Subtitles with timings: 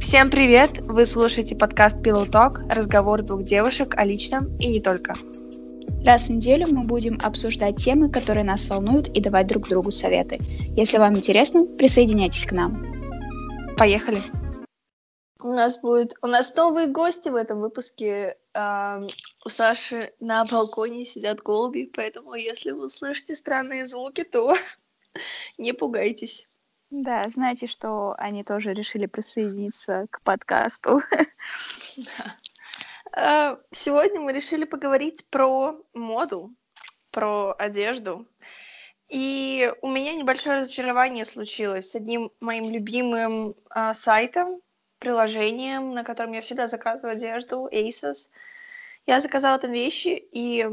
[0.00, 0.86] Всем привет!
[0.86, 5.14] Вы слушаете подкаст Pillow Talk, разговор двух девушек о личном и не только.
[6.04, 10.38] Раз в неделю мы будем обсуждать темы, которые нас волнуют, и давать друг другу советы.
[10.76, 13.76] Если вам интересно, присоединяйтесь к нам.
[13.76, 14.22] Поехали!
[15.40, 18.38] У нас будет, у нас новые гости в этом выпуске.
[18.54, 19.00] А,
[19.44, 24.56] у Саши на балконе сидят голуби, поэтому если вы услышите странные звуки, то
[25.58, 26.47] не пугайтесь.
[26.90, 31.02] Да, знаете, что они тоже решили присоединиться к подкасту.
[33.10, 36.54] А, сегодня мы решили поговорить про моду,
[37.10, 38.28] про одежду.
[39.08, 44.60] И у меня небольшое разочарование случилось с одним моим любимым а, сайтом,
[44.98, 48.28] приложением, на котором я всегда заказываю одежду, Asos.
[49.06, 50.66] Я заказала там вещи, и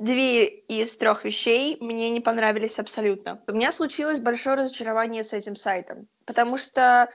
[0.00, 3.40] две из трех вещей мне не понравились абсолютно.
[3.46, 7.10] У меня случилось большое разочарование с этим сайтом, потому что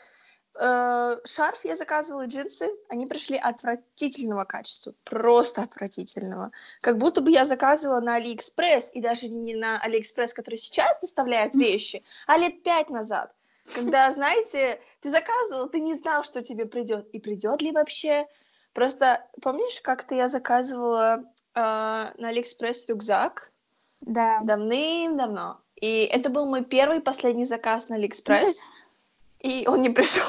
[0.60, 6.52] э, шарф я заказывала, джинсы, они пришли отвратительного качества, просто отвратительного.
[6.82, 11.55] Как будто бы я заказывала на Алиэкспресс, и даже не на Алиэкспресс, который сейчас доставляет
[11.55, 13.34] вещи, а лет пять назад.
[13.74, 18.27] Когда, знаете, ты заказывал, ты не знал, что тебе придет, и придет ли вообще.
[18.76, 21.23] Просто помнишь, как-то я заказывала
[21.54, 23.54] а, на Алиэкспресс рюкзак.
[24.01, 24.41] Да.
[24.43, 25.62] Давным-давно.
[25.76, 28.62] И это был мой первый и последний заказ на Алиэкспресс.
[29.40, 30.27] И он не пришел.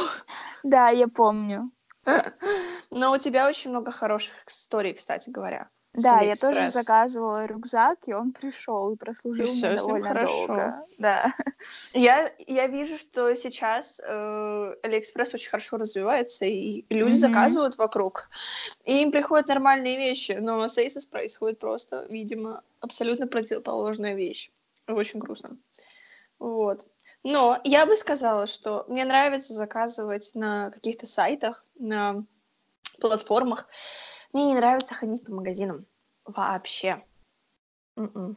[0.63, 1.73] Да, я помню.
[2.91, 5.69] Но у тебя очень много хороших историй, кстати говоря.
[5.97, 10.47] Да, я тоже заказывала рюкзак, и он пришел и прослужил и мне довольно хорошо.
[10.47, 10.83] долго.
[10.99, 11.35] Да.
[11.93, 17.19] Я, я вижу, что сейчас э, Алиэкспресс очень хорошо развивается, и люди mm-hmm.
[17.19, 18.29] заказывают вокруг,
[18.85, 24.51] и им приходят нормальные вещи, но с Asos происходит просто, видимо, абсолютно противоположная вещь.
[24.87, 25.57] Очень грустно.
[26.39, 26.87] Вот.
[27.23, 32.25] Но я бы сказала, что мне нравится заказывать на каких-то сайтах, на
[33.01, 33.67] платформах,
[34.37, 35.87] мне не нравится ходить по магазинам.
[36.27, 37.03] Вообще.
[37.97, 38.11] М-м.
[38.15, 38.37] М-м.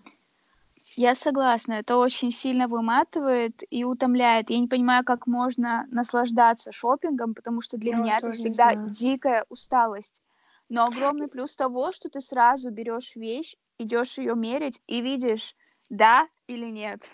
[0.95, 4.49] Я согласна, это очень сильно выматывает и утомляет.
[4.49, 9.45] Я не понимаю, как можно наслаждаться шопингом, потому что для Я меня это всегда дикая
[9.49, 10.23] усталость.
[10.69, 15.53] Но огромный плюс того, что ты сразу берешь вещь, идешь ее мерить и видишь,
[15.89, 17.11] да или нет.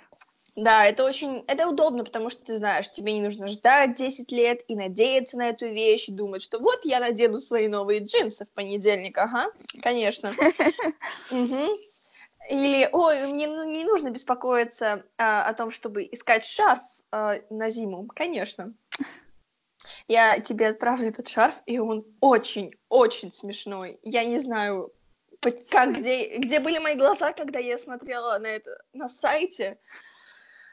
[0.56, 4.62] Да, это очень, это удобно, потому что ты знаешь, тебе не нужно ждать 10 лет
[4.70, 8.52] и надеяться на эту вещь, и думать, что вот я надену свои новые джинсы в
[8.52, 9.52] понедельник, ага,
[9.82, 10.34] конечно.
[12.50, 18.08] Или, ой, мне не нужно беспокоиться а, о том, чтобы искать шарф а, на зиму,
[18.08, 18.74] конечно.
[20.08, 24.00] Я тебе отправлю этот шарф, и он очень-очень смешной.
[24.04, 24.94] Я не знаю,
[25.70, 29.80] как, где, где были мои глаза, когда я смотрела на это на сайте.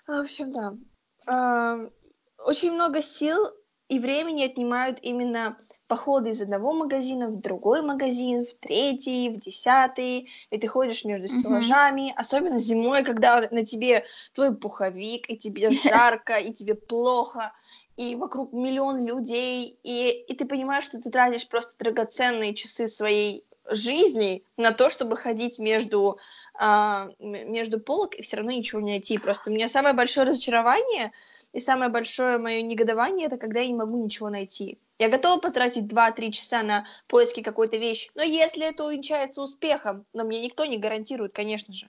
[0.06, 1.90] В общем, да.
[2.38, 3.46] Очень много сил
[3.88, 10.30] и времени отнимают именно походы из одного магазина в другой магазин, в третий, в десятый,
[10.48, 12.16] и ты ходишь между стеллажами, mm-hmm.
[12.16, 17.52] особенно зимой, когда на тебе твой пуховик, и тебе жарко, и тебе плохо,
[17.98, 23.44] и вокруг миллион людей, и, и ты понимаешь, что ты тратишь просто драгоценные часы своей
[23.68, 26.18] жизни на то, чтобы ходить между,
[26.54, 29.18] а, между полок и все равно ничего не найти.
[29.18, 31.12] Просто у меня самое большое разочарование
[31.52, 34.78] и самое большое мое негодование это когда я не могу ничего найти.
[34.98, 40.24] Я готова потратить 2-3 часа на поиски какой-то вещи, но если это увенчается успехом, но
[40.24, 41.88] мне никто не гарантирует, конечно же.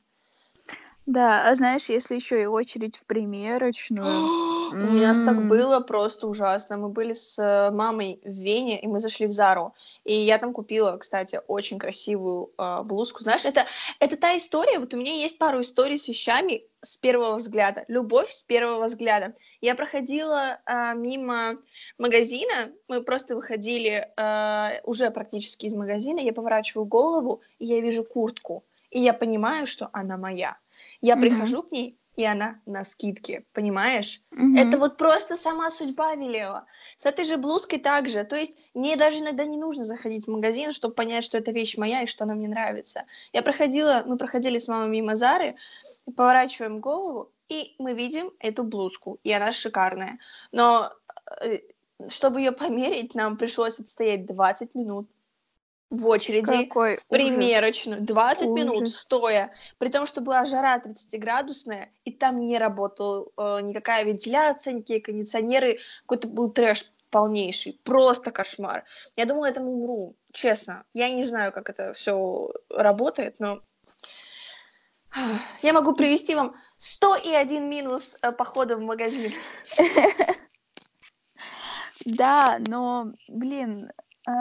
[1.06, 4.53] Да, а знаешь, если еще и очередь в примерочную.
[4.74, 6.78] У нас так было просто ужасно.
[6.78, 9.75] Мы были с э, мамой в Вене, и мы зашли в Зару.
[10.06, 13.22] И я там купила, кстати, очень красивую э, блузку.
[13.22, 13.66] Знаешь, это,
[14.00, 17.84] это та история, вот у меня есть пару историй с вещами с первого взгляда.
[17.88, 19.35] Любовь с первого взгляда.
[19.62, 21.58] Я проходила э, мимо
[21.97, 28.03] магазина, мы просто выходили э, уже практически из магазина, я поворачиваю голову, и я вижу
[28.03, 28.64] куртку.
[28.90, 30.58] И я понимаю, что она моя.
[31.03, 31.19] Я mm-hmm.
[31.19, 34.22] прихожу к ней, и она на скидке, понимаешь?
[34.31, 34.58] Mm-hmm.
[34.58, 36.66] Это вот просто сама судьба велела.
[36.97, 38.23] С этой же блузкой также.
[38.23, 41.78] То есть мне даже иногда не нужно заходить в магазин, чтобы понять, что эта вещь
[41.78, 43.03] моя и что она мне нравится.
[43.34, 45.55] Я проходила, мы проходили с мамой мимо Зары,
[46.16, 50.20] поворачиваем голову, и мы видим эту блузку, и она шикарная.
[50.53, 50.90] Но
[51.41, 51.59] э,
[52.08, 55.09] чтобы ее померить, нам пришлось отстоять 20 минут
[55.90, 58.56] в очереди Какой в примерочную 20 ужас.
[58.56, 64.74] минут стоя, при том, что была жара 30-градусная, и там не работала э, никакая вентиляция,
[64.74, 68.85] никакие кондиционеры, какой-то был трэш полнейший, просто кошмар.
[69.16, 70.84] Я думала, я там умру, честно.
[70.96, 73.62] Я не знаю, как это все работает, но
[75.62, 79.32] я могу привести вам 101 минус э, похода в магазин.
[82.06, 83.90] Да, но, блин,
[84.28, 84.32] э,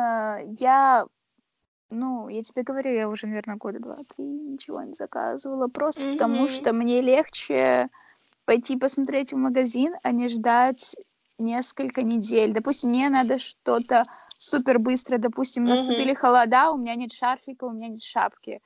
[0.59, 1.06] я,
[1.93, 6.73] ну, я тебе говорю, я уже, наверное, года два-три ничего не заказывала, просто потому что
[6.73, 7.89] мне легче
[8.44, 10.97] пойти посмотреть в магазин, а не ждать
[11.39, 12.53] несколько недель.
[12.53, 14.05] Допустим, мне надо что-то
[14.37, 18.61] супер быстро, допустим, наступили холода, у меня нет шарфика, у меня нет шапки.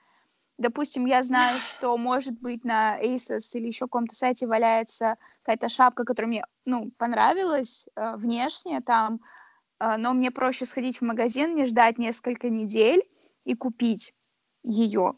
[0.59, 6.05] Допустим, я знаю, что, может быть, на ASOS или еще каком-то сайте валяется какая-то шапка,
[6.05, 9.21] которая мне, ну, понравилась э, внешне там,
[9.81, 13.03] э, но мне проще сходить в магазин, не ждать несколько недель
[13.47, 14.13] и купить
[14.63, 15.15] ее.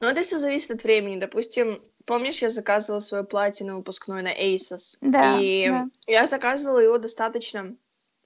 [0.00, 1.18] Ну, это все зависит от времени.
[1.18, 4.96] Допустим, помнишь, я заказывала свое платье на выпускной на ASOS?
[5.00, 5.88] Да, И да.
[6.06, 7.76] я заказывала его достаточно...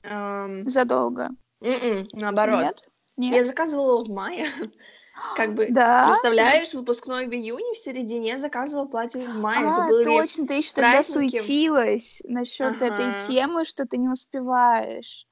[0.02, 1.30] эм, Задолго.
[1.60, 2.60] м-м, наоборот.
[2.62, 2.84] Нет?
[3.16, 3.34] Нет?
[3.36, 4.46] Я заказывала его в мае.
[5.36, 6.06] Как бы, Да?
[6.06, 9.64] представляешь, выпускной в июне, в середине заказывала платье в мае.
[9.66, 13.26] А, точно, ты еще тогда суетилась насчет этой Ага.
[13.26, 15.26] темы, что ты не успеваешь.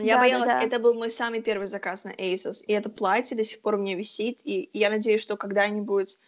[0.00, 0.66] Я Да, боялась, да, да.
[0.66, 3.78] это был мой самый первый заказ на ASOS, и это платье до сих пор у
[3.78, 6.18] меня висит, и я надеюсь, что когда-нибудь,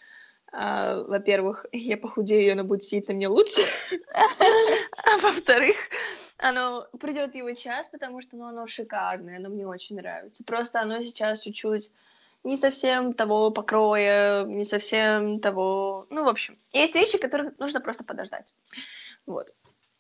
[0.53, 3.63] а, во-первых, я похудею, и оно будет сидеть на мне лучше,
[4.15, 5.77] а во-вторых,
[6.39, 10.45] оно придет его час, потому что ну, оно шикарное, оно мне очень нравится.
[10.45, 11.93] Просто оно сейчас чуть-чуть
[12.43, 16.07] не совсем того покроя, не совсем того...
[16.11, 18.53] Ну, в общем, есть вещи, которые нужно просто подождать.
[19.27, 19.55] Вот.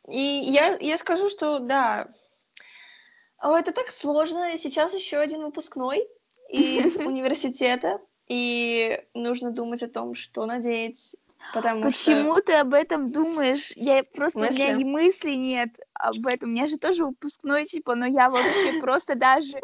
[0.09, 2.09] И я, я скажу, что да,
[3.39, 4.57] о, это так сложно.
[4.57, 6.07] Сейчас еще один выпускной
[6.49, 11.17] из университета, и нужно думать о том, что надеть,
[11.53, 12.43] потому Почему что...
[12.43, 13.73] ты об этом думаешь?
[13.77, 14.81] Я просто, у меня Мысли?
[14.81, 16.51] и мысли нет об этом.
[16.51, 19.59] У меня же тоже выпускной, типа, но я вообще просто даже...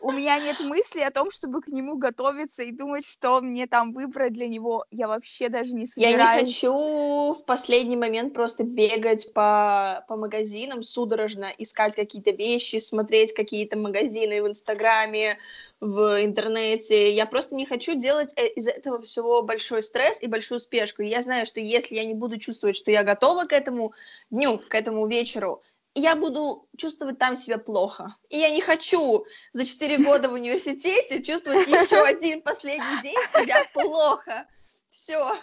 [0.00, 3.92] У меня нет мысли о том, чтобы к нему готовиться и думать, что мне там
[3.92, 4.84] выбрать для него.
[4.90, 6.42] Я вообще даже не Я собираюсь.
[6.42, 13.32] не хочу в последний момент просто бегать по, по магазинам судорожно, искать какие-то вещи, смотреть
[13.34, 15.38] какие-то магазины в Инстаграме,
[15.80, 17.12] в интернете.
[17.12, 21.02] Я просто не хочу делать э, из этого всего большой стресс и большую спешку.
[21.02, 23.92] Я знаю, что если я не буду чувствовать, что я готова к этому
[24.30, 25.62] дню, к этому вечеру,
[26.00, 28.14] я буду чувствовать там себя плохо.
[28.28, 33.64] И я не хочу за 4 года в университете чувствовать еще один последний день себя
[33.72, 34.46] плохо.
[34.90, 35.34] Все.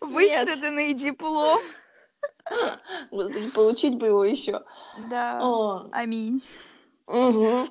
[0.00, 1.60] Выстраданный диплом.
[3.10, 4.62] Господи, получить бы его еще.
[5.10, 5.40] Да.
[5.42, 6.42] О, Аминь.
[7.06, 7.68] мгм.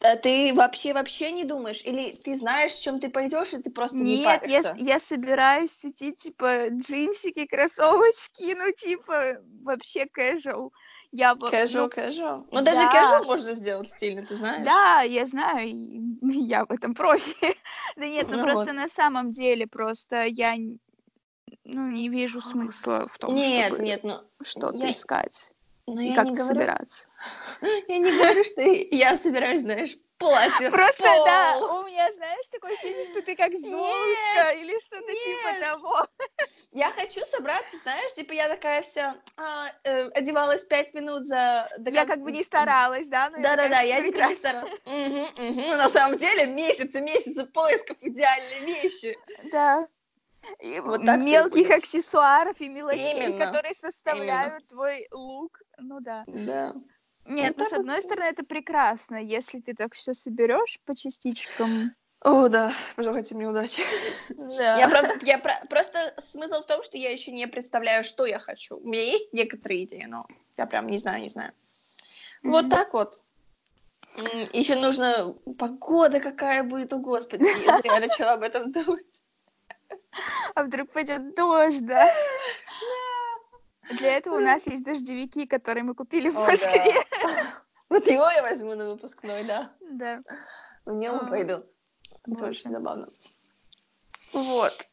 [0.00, 1.82] А ты вообще вообще не думаешь?
[1.84, 4.84] Или ты знаешь, в чем ты пойдешь, и ты просто не Нет, я, с- паришься?
[4.84, 10.70] я собираюсь идти, типа, джинсики, кроссовочки, ну, типа, вообще casual.
[11.12, 12.46] Я, во- Casual, ну, casual.
[12.50, 12.90] Ну, даже да.
[13.20, 14.64] casual можно сделать стильно, ты знаешь?
[14.64, 15.68] Да, я знаю,
[16.22, 17.54] я в этом профи.
[17.96, 18.72] Да нет, ну Ну просто вот.
[18.74, 20.54] на самом деле просто я
[21.64, 25.52] ну, не вижу смысла в том, Нет, чтобы нет, ну, что-то я- искать
[25.86, 27.08] ну и я как-то не говорю, собираться.
[27.88, 31.24] я не говорю, что я собираюсь, знаешь, платье Просто, пол.
[31.24, 36.06] да, у меня, знаешь, такое ощущение, что ты как Золушка или что-то типа того.
[36.72, 41.68] Я хочу собраться, знаешь, типа я такая вся а, э, одевалась пять минут за...
[41.76, 43.28] до Я кон- как бы не старалась, да?
[43.28, 44.72] но Да-да-да, я типа не старалась.
[44.86, 45.26] Мгм.
[45.36, 49.18] Ну, На самом деле месяцы, месяцы поисков идеальной вещи.
[49.50, 49.86] Да.
[50.60, 55.60] И Вот так мелких аксессуаров и мелочей, Именно, которые составляют твой лук.
[55.82, 56.24] Ну да.
[56.26, 56.74] Да.
[57.26, 61.94] Нет, ну так с одной стороны это прекрасно, если ты так все соберешь по частичкам.
[62.20, 63.82] О, да, пожелайте мне удачи.
[64.28, 64.78] Да.
[64.78, 68.38] Я правда, я про- просто смысл в том, что я еще не представляю, что я
[68.38, 68.76] хочу.
[68.76, 71.52] У меня есть некоторые идеи, но я прям не знаю, не знаю.
[72.44, 72.70] Вот Мгм.
[72.70, 73.20] так вот.
[74.52, 77.44] Еще нужно погода какая будет, о господи,
[77.86, 79.22] я начала об этом думать.
[80.54, 82.12] А вдруг пойдет дождь, да?
[83.98, 86.94] Для этого у нас есть дождевики, которые мы купили в Москве.
[87.22, 87.28] да.
[87.88, 89.70] Вот его я возьму на выпускной, да.
[89.80, 90.22] Да.
[90.86, 91.62] В нем А, пойду.
[92.26, 93.06] Это очень забавно.
[94.32, 94.88] Вот.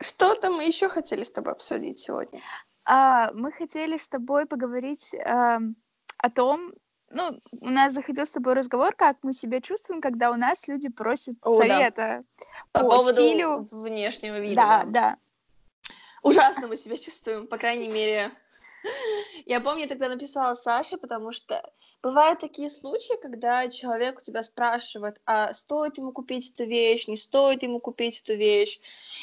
[0.00, 2.40] Что-то мы еще хотели с тобой обсудить сегодня.
[2.84, 5.74] А, мы хотели с тобой поговорить ам,
[6.18, 6.72] о том,
[7.10, 10.88] ну, у нас заходил с тобой разговор, как мы себя чувствуем, когда у нас люди
[10.88, 11.66] просят О, да.
[11.66, 12.24] совета
[12.72, 13.66] По, по, поводу стилю.
[13.72, 14.62] внешнего вида.
[14.62, 15.16] Да, да.
[16.22, 18.32] Ужасно мы себя чувствуем, по крайней мере.
[19.46, 21.72] Я помню, тогда написала Саше, потому что
[22.02, 27.16] бывают такие случаи, когда человек у тебя спрашивает, а стоит ему купить эту вещь, не
[27.16, 28.78] стоит ему купить эту вещь,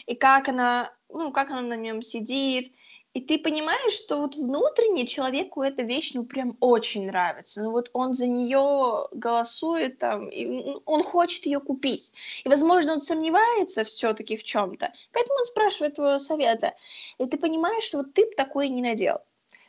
[0.06, 2.74] и как она, ну, как она на нем сидит.
[3.16, 7.64] И ты понимаешь, что вот внутренне человеку эта вещь, ну, прям очень нравится.
[7.64, 12.12] Ну, вот он за нее голосует там, и он хочет ее купить.
[12.44, 14.92] И, возможно, он сомневается все-таки в чем-то.
[15.14, 16.74] Поэтому он спрашивает твоего совета.
[17.18, 19.20] И ты понимаешь, что вот ты б такое не надел.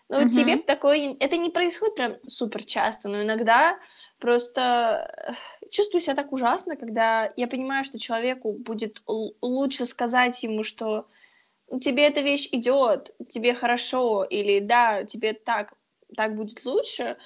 [0.08, 1.16] Ну, вот тебе такое...
[1.20, 3.78] Это не происходит прям супер часто, но иногда
[4.18, 10.64] просто э, чувствую себя так ужасно, когда я понимаю, что человеку будет лучше сказать ему,
[10.64, 11.06] что
[11.80, 15.75] тебе эта вещь идет, тебе хорошо, или да, тебе так,
[16.16, 17.16] так будет лучше.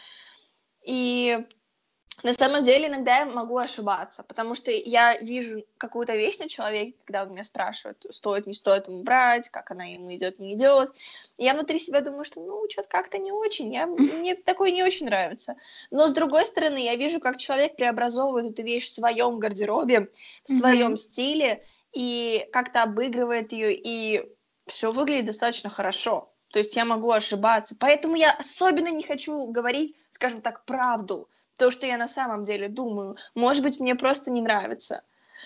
[0.84, 1.38] И
[2.22, 6.94] на самом деле иногда я могу ошибаться, потому что я вижу какую-то вещь на человеке,
[7.04, 10.90] когда он меня спрашивает, стоит, не стоит ему брать, как она ему идет, не идет.
[11.38, 14.82] И я внутри себя думаю, что ну, что-то как-то не очень, я, мне такое не
[14.82, 15.56] очень нравится.
[15.90, 20.10] Но с другой стороны, я вижу, как человек преобразовывает эту вещь в своем гардеробе,
[20.44, 20.98] в своем mm-hmm.
[20.98, 24.24] стиле, и как-то обыгрывает ее, и
[24.66, 26.32] все выглядит достаточно хорошо.
[26.52, 27.76] То есть я могу ошибаться.
[27.78, 32.68] Поэтому я особенно не хочу говорить, скажем так, правду то, что я на самом деле
[32.68, 33.16] думаю.
[33.34, 35.02] Может быть, мне просто не нравится.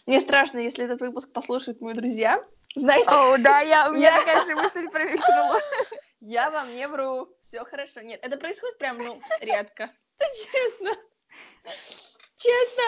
[0.06, 2.42] Мне страшно, если этот выпуск послушают мои друзья.
[2.74, 3.08] Знаете?
[3.08, 5.60] О, да, я, у меня такая же мысль промелькнула.
[6.20, 7.28] Я вам не вру.
[7.42, 8.00] Все хорошо.
[8.00, 9.90] Нет, это происходит прям, ну, редко.
[10.18, 10.90] Честно.
[12.38, 12.84] Честно.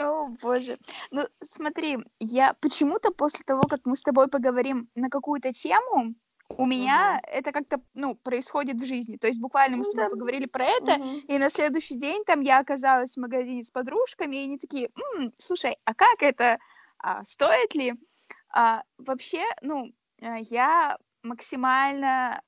[0.00, 0.78] О, боже.
[1.10, 6.14] Ну, смотри, я почему-то после того, как мы с тобой поговорим на какую-то тему,
[6.56, 7.32] у меня угу.
[7.32, 9.16] это как-то, ну, происходит в жизни.
[9.16, 10.10] То есть буквально мы ну, с тобой да.
[10.10, 11.08] поговорили про это, угу.
[11.28, 15.32] и на следующий день там я оказалась в магазине с подружками, и они такие, М,
[15.36, 16.58] слушай, а как это,
[16.98, 17.94] а, стоит ли?
[18.52, 22.42] А, вообще, ну, э, я максимально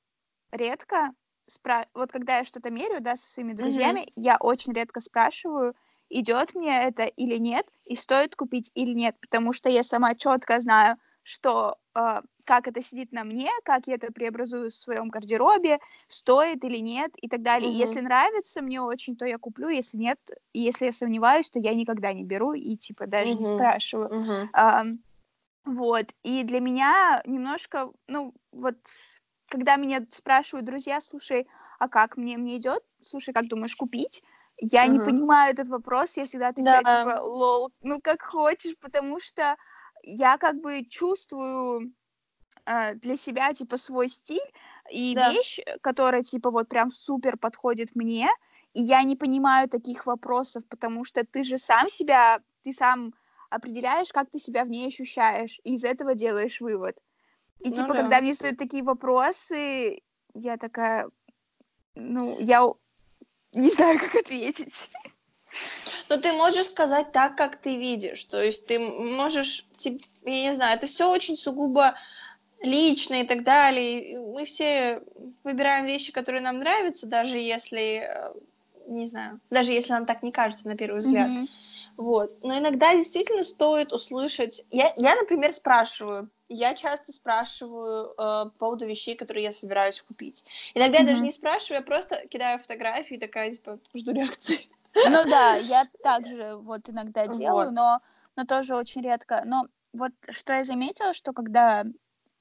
[0.51, 1.11] редко
[1.47, 1.87] спра...
[1.93, 5.75] вот когда я что-то меряю, да, со своими друзьями, mm я очень редко спрашиваю,
[6.19, 10.59] идет мне это или нет, и стоит купить или нет, потому что я сама четко
[10.59, 15.79] знаю, что э, как это сидит на мне, как я это преобразую в своем гардеробе,
[16.07, 17.69] стоит или нет и так далее.
[17.69, 17.77] Угу.
[17.77, 20.19] Если нравится мне очень, то я куплю, если нет,
[20.53, 23.39] если я сомневаюсь, то я никогда не беру и типа даже угу.
[23.39, 24.07] не спрашиваю.
[24.07, 24.49] Угу.
[24.53, 24.83] А,
[25.65, 28.75] вот, и для меня немножко, ну, вот,
[29.47, 31.47] когда меня спрашивают друзья, слушай,
[31.79, 34.23] а как мне, мне идет, слушай, как думаешь, купить?
[34.59, 37.03] Я uh не понимаю этот вопрос, я всегда отвечаю, да.
[37.03, 39.55] типа, лол, ну, как хочешь, потому что
[40.03, 41.93] я как бы чувствую
[42.65, 44.53] э, для себя, типа, свой стиль
[44.91, 45.31] и да.
[45.31, 48.29] вещь, которая, типа, вот прям супер подходит мне,
[48.73, 53.13] и я не понимаю таких вопросов, потому что ты же сам себя, ты сам
[53.49, 56.97] определяешь, как ты себя в ней ощущаешь, и из этого делаешь вывод.
[57.59, 58.01] И, ну, типа, да.
[58.01, 60.01] когда мне задают такие вопросы,
[60.33, 61.09] я такая,
[61.95, 62.63] ну, я
[63.53, 64.89] не знаю, как ответить.
[66.09, 68.23] Но ты можешь сказать так, как ты видишь.
[68.25, 71.95] То есть ты можешь, я не знаю, это все очень сугубо
[72.61, 74.19] лично и так далее.
[74.19, 75.01] Мы все
[75.43, 78.33] выбираем вещи, которые нам нравятся, даже если, э,
[78.87, 81.29] не знаю, даже если нам так не кажется на первый взгляд.
[81.29, 81.49] Mm-hmm.
[81.97, 82.35] Вот.
[82.43, 84.65] Но иногда действительно стоит услышать.
[84.71, 86.29] Я, я например, спрашиваю.
[86.49, 90.45] Я часто спрашиваю э, по поводу вещей, которые я собираюсь купить.
[90.73, 91.01] Иногда mm-hmm.
[91.01, 94.69] я даже не спрашиваю, я просто кидаю фотографии, такая, типа, жду реакции.
[94.95, 97.75] Ну да, я также вот иногда делаю, вот.
[97.75, 97.99] но,
[98.35, 99.41] но тоже очень редко.
[99.45, 101.85] Но вот что я заметила, что когда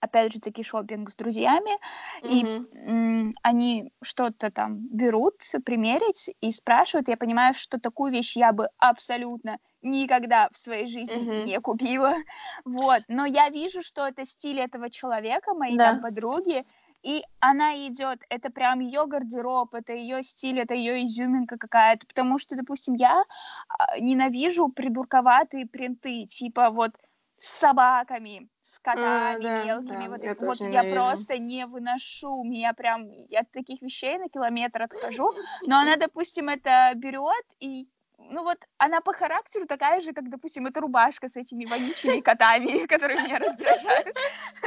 [0.03, 1.79] опять же таки шопинг с друзьями,
[2.23, 3.31] mm-hmm.
[3.31, 8.69] и они что-то там берут, примерить и спрашивают, я понимаю, что такую вещь я бы
[8.79, 11.45] абсолютно никогда в своей жизни mm-hmm.
[11.45, 12.15] не купила,
[12.65, 15.93] вот, но я вижу, что это стиль этого человека, моей да.
[15.93, 16.65] там подруги,
[17.03, 22.39] и она идет, это прям ее гардероб, это ее стиль, это ее изюминка какая-то, потому
[22.39, 23.25] что, допустим, я
[23.69, 26.93] а, ненавижу придурковатые принты, типа вот
[27.43, 32.45] с собаками, с котами а, да, мелкими, да, вот, я, вот я просто не выношу,
[32.45, 35.33] меня прям, я от таких вещей на километр отхожу,
[35.67, 40.67] но она, допустим, это берет и ну вот она по характеру такая же, как, допустим,
[40.67, 44.17] эта рубашка с этими вонючими котами, которые меня раздражают.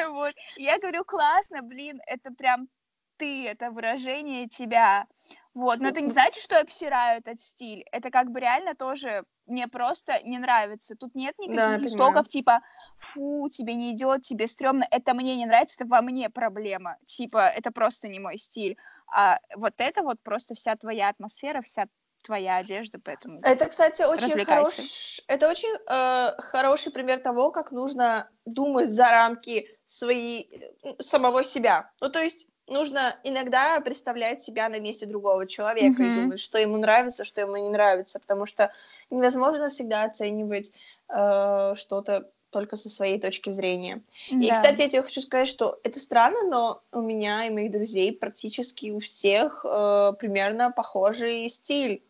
[0.10, 0.34] Вот.
[0.58, 2.68] я говорю, классно, блин, это прям
[3.16, 5.08] ты, это выражение тебя.
[5.54, 7.86] Вот, но это не значит, что я обсираю этот стиль.
[7.94, 10.96] Это как бы реально тоже мне просто не нравится.
[10.96, 12.62] Тут нет никаких да, истоков типа
[12.98, 16.98] фу, тебе не идет, тебе стрёмно, это мне не нравится, это во мне проблема.
[17.06, 18.78] Типа, это просто не мой стиль.
[19.08, 21.88] А вот это вот просто вся твоя атмосфера, вся
[22.24, 23.40] твоя одежда, поэтому.
[23.44, 29.68] Это, кстати, очень хороший, это очень э, хороший пример того, как нужно думать за рамки
[29.86, 31.92] своей самого себя.
[32.02, 36.18] Ну, то есть нужно иногда представлять себя на месте другого человека mm-hmm.
[36.18, 38.72] и думать, что ему нравится, что ему не нравится, потому что
[39.10, 40.72] невозможно всегда оценивать
[41.10, 44.02] э, что-то только со своей точки зрения.
[44.32, 44.38] Да.
[44.38, 48.14] И, кстати, я тебе хочу сказать, что это странно, но у меня и моих друзей
[48.14, 52.02] практически у всех э, примерно похожий стиль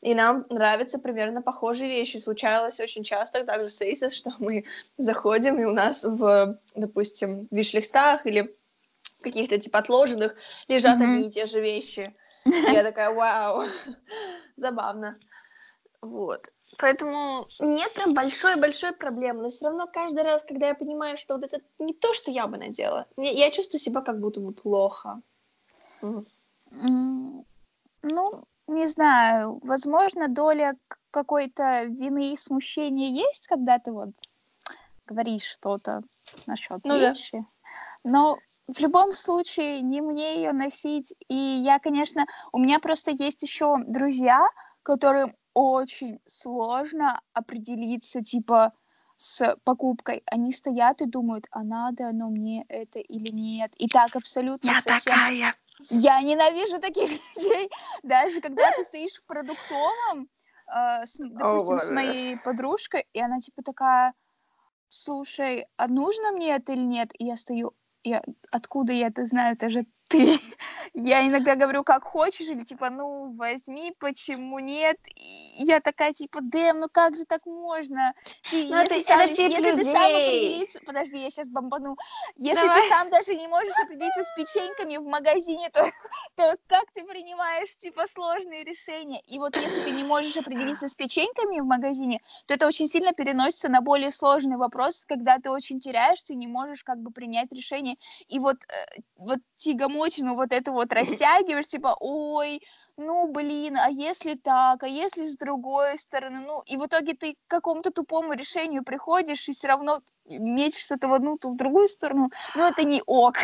[0.00, 2.18] и нам нравятся примерно похожие вещи.
[2.18, 4.64] Случалось очень часто также с Aces, что мы
[4.96, 8.54] заходим, и у нас в, допустим, в вишлихстах или
[9.22, 10.36] каких-то типа отложенных
[10.68, 12.14] лежат одни и те же вещи.
[12.44, 13.64] я такая, вау,
[14.56, 15.18] забавно.
[16.00, 16.48] Вот.
[16.78, 21.44] Поэтому нет прям большой-большой проблемы, но все равно каждый раз, когда я понимаю, что вот
[21.44, 25.20] это не то, что я бы надела, я чувствую себя как будто бы плохо.
[28.02, 30.76] Ну, не знаю, возможно, доля
[31.10, 34.10] какой-то вины и смущения есть, когда ты вот
[35.06, 36.02] говоришь что-то
[36.46, 37.38] насчет ну, вещи.
[37.38, 37.46] Да.
[38.04, 41.14] Но в любом случае не мне ее носить.
[41.28, 44.48] И я, конечно, у меня просто есть еще друзья,
[44.82, 48.72] которым очень сложно определиться, типа,
[49.16, 50.22] с покупкой.
[50.26, 53.74] Они стоят и думают, а надо оно мне это или нет.
[53.76, 55.12] И так абсолютно я совсем...
[55.12, 55.54] такая.
[55.90, 57.70] Я ненавижу таких людей.
[58.02, 60.28] Даже когда ты стоишь в продуктовом,
[60.68, 64.14] э, с, допустим, oh, с моей подружкой, и она типа такая,
[64.88, 67.10] слушай, а нужно мне это или нет?
[67.18, 67.72] И я стою,
[68.08, 70.38] я, откуда я это знаю, это же ты.
[70.94, 74.96] Я иногда говорю, как хочешь, или типа, ну, возьми, почему нет?
[75.14, 78.14] И я такая, типа, Дэм, ну как же так можно?
[78.50, 79.84] Ты, ну, это, сам, это тип если людей.
[79.84, 80.80] ты сам определиться...
[80.84, 81.96] Подожди, я сейчас бомбану.
[82.36, 82.82] Если Давай.
[82.82, 85.84] ты сам даже не можешь определиться с печеньками в магазине, то,
[86.36, 89.20] то как ты принимаешь, типа, сложные решения?
[89.26, 93.12] И вот если ты не можешь определиться с печеньками в магазине, то это очень сильно
[93.12, 97.52] переносится на более сложный вопрос, когда ты очень теряешься и не можешь как бы принять
[97.52, 97.96] решение.
[98.26, 102.62] И вот, э, вот тягомотина ну вот это вот растягиваешь, типа, ой,
[102.96, 107.34] ну, блин, а если так, а если с другой стороны, ну, и в итоге ты
[107.34, 111.86] к какому-то тупому решению приходишь и все равно мечешься то в одну, то в другую
[111.86, 113.36] сторону, ну, это не ок.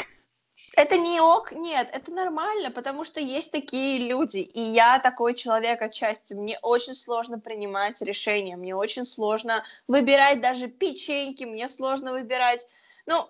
[0.77, 5.83] Это не ок, нет, это нормально, потому что есть такие люди, и я такой человек
[5.83, 6.35] отчасти.
[6.35, 12.67] Мне очень сложно принимать решения, мне очень сложно выбирать даже печеньки, мне сложно выбирать,
[13.07, 13.29] ну,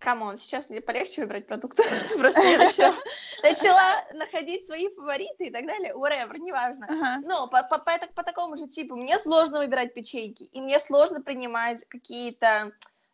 [0.00, 1.84] come on, сейчас мне полегче выбрать продукты.
[2.18, 2.94] Просто я начала,
[3.42, 5.94] начала находить свои фавориты и так далее.
[5.94, 6.86] Whatever, неважно.
[6.86, 7.26] Uh-huh.
[7.26, 11.20] Но по, по, по, по такому же типу мне сложно выбирать печеньки, и мне сложно
[11.20, 12.72] принимать какие-то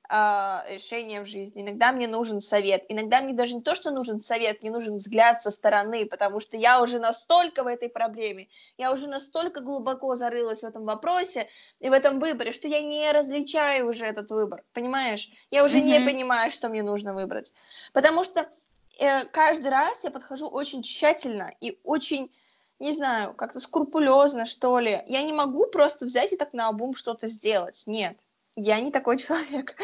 [0.08, 1.62] э, решения в жизни.
[1.62, 2.84] Иногда мне нужен совет.
[2.88, 6.56] Иногда мне даже не то, что нужен совет, мне нужен взгляд со стороны, потому что
[6.56, 11.48] я уже настолько в этой проблеме, я уже настолько глубоко зарылась в этом вопросе
[11.80, 15.30] и в этом выборе, что я не различаю уже этот выбор, понимаешь?
[15.50, 15.98] Я уже mm-hmm.
[15.98, 17.54] не понимаю, что мне нужно выбрать.
[17.92, 18.48] Потому что
[18.98, 22.32] э, каждый раз я подхожу очень тщательно и очень
[22.78, 25.02] не знаю, как-то скрупулезно, что ли.
[25.06, 27.84] Я не могу просто взять и так на обум что-то сделать.
[27.86, 28.18] Нет
[28.56, 29.76] я не такой человек.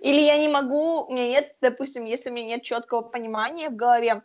[0.00, 3.76] Или я не могу, у меня нет, допустим, если у меня нет четкого понимания в
[3.76, 4.22] голове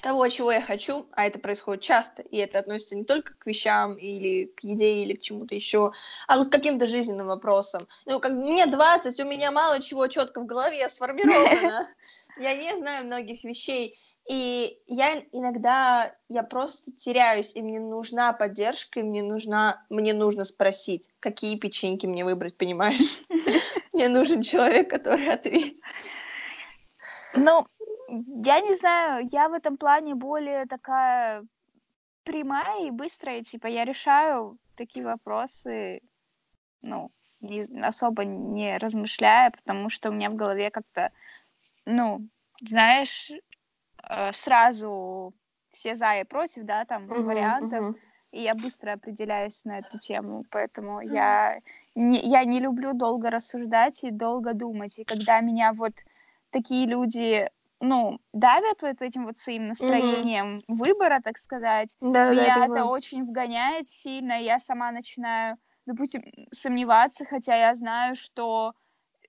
[0.00, 3.94] того, чего я хочу, а это происходит часто, и это относится не только к вещам
[3.94, 5.92] или к еде или к чему-то еще,
[6.28, 7.88] а вот к каким-то жизненным вопросам.
[8.06, 11.86] Ну, как мне 20, у меня мало чего четко в голове сформировано.
[12.38, 19.00] Я не знаю многих вещей, и я иногда, я просто теряюсь, и мне нужна поддержка,
[19.00, 23.18] и мне нужна, мне нужно спросить, какие печеньки мне выбрать, понимаешь?
[23.92, 25.76] Мне нужен человек, который ответит.
[27.34, 27.66] Ну,
[28.44, 31.44] я не знаю, я в этом плане более такая
[32.24, 36.00] прямая и быстрая, типа я решаю такие вопросы,
[36.82, 37.08] ну,
[37.40, 41.10] не, особо не размышляя, потому что у меня в голове как-то,
[41.86, 42.28] ну,
[42.60, 43.32] знаешь,
[44.08, 45.32] Э, сразу
[45.70, 48.00] все за и против, да, там uh-huh, вариантов, uh-huh.
[48.32, 51.14] и я быстро определяюсь на эту тему, поэтому uh-huh.
[51.14, 51.60] я
[51.94, 55.92] не, я не люблю долго рассуждать и долго думать, и когда меня вот
[56.50, 57.48] такие люди
[57.82, 60.76] ну, давят вот этим вот своим настроением mm-hmm.
[60.76, 61.96] выбора, так сказать.
[62.00, 64.40] Да, Меня да, это очень вгоняет сильно.
[64.40, 68.74] Я сама начинаю, допустим, сомневаться, хотя я знаю, что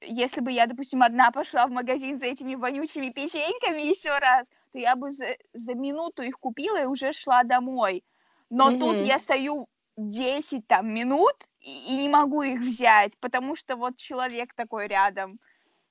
[0.01, 4.77] если бы я, допустим, одна пошла в магазин за этими вонючими печеньками еще раз, то
[4.77, 8.03] я бы за, за минуту их купила и уже шла домой.
[8.51, 8.79] Но mm-hmm.
[8.79, 13.97] тут я стою 10 там минут и, и не могу их взять, потому что вот
[13.97, 15.39] человек такой рядом.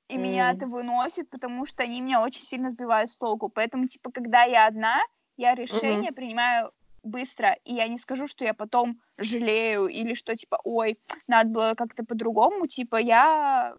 [0.09, 0.21] И mm.
[0.21, 3.49] меня это выносит, потому что они меня очень сильно сбивают с толку.
[3.49, 5.03] Поэтому, типа, когда я одна,
[5.37, 6.15] я решение mm-hmm.
[6.15, 11.51] принимаю быстро, и я не скажу, что я потом жалею, или что, типа, ой, надо
[11.51, 13.75] было как-то по-другому, типа, я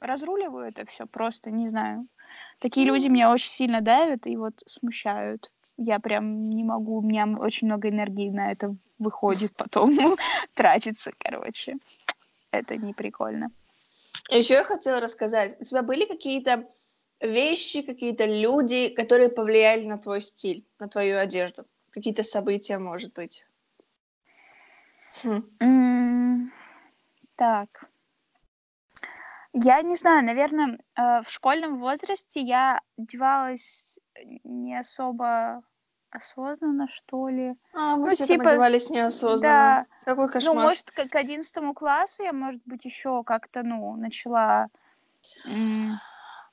[0.00, 2.02] разруливаю это все просто, не знаю.
[2.60, 5.52] Такие люди меня очень сильно давят и вот смущают.
[5.76, 10.16] Я прям не могу, у меня очень много энергии на это выходит потом,
[10.54, 11.76] тратится, короче.
[12.50, 13.50] Это не прикольно.
[14.30, 16.68] Еще я хотела рассказать, у тебя были какие-то
[17.20, 21.64] вещи, какие-то люди, которые повлияли на твой стиль, на твою одежду?
[21.90, 23.44] Какие-то события, может быть?
[25.22, 25.44] Хм.
[25.60, 26.50] Mm,
[27.36, 27.90] так.
[29.52, 33.98] Я не знаю, наверное, э, в школьном возрасте я одевалась
[34.44, 35.62] не особо
[36.10, 37.54] осознанно, что ли.
[37.72, 39.40] А, мы ну, все типа, там одевались неосознанно.
[39.40, 39.86] Да.
[40.04, 40.54] Какой ну, кошмар.
[40.54, 44.68] Ну, может, к, к одиннадцатому классу я, может быть, еще как-то, ну, начала...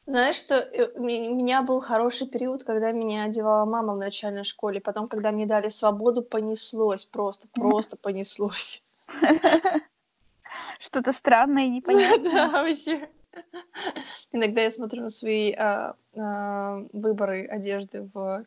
[0.06, 4.82] Знаешь, что э, у меня был хороший период, когда меня одевала мама в начальной школе.
[4.82, 7.06] Потом, когда мне дали свободу, понеслось.
[7.06, 8.84] Просто, просто понеслось.
[10.80, 12.32] Что-то странное и непонятное.
[12.32, 13.08] Да, вообще.
[14.32, 18.46] Иногда я смотрю на свои а, а, выборы одежды в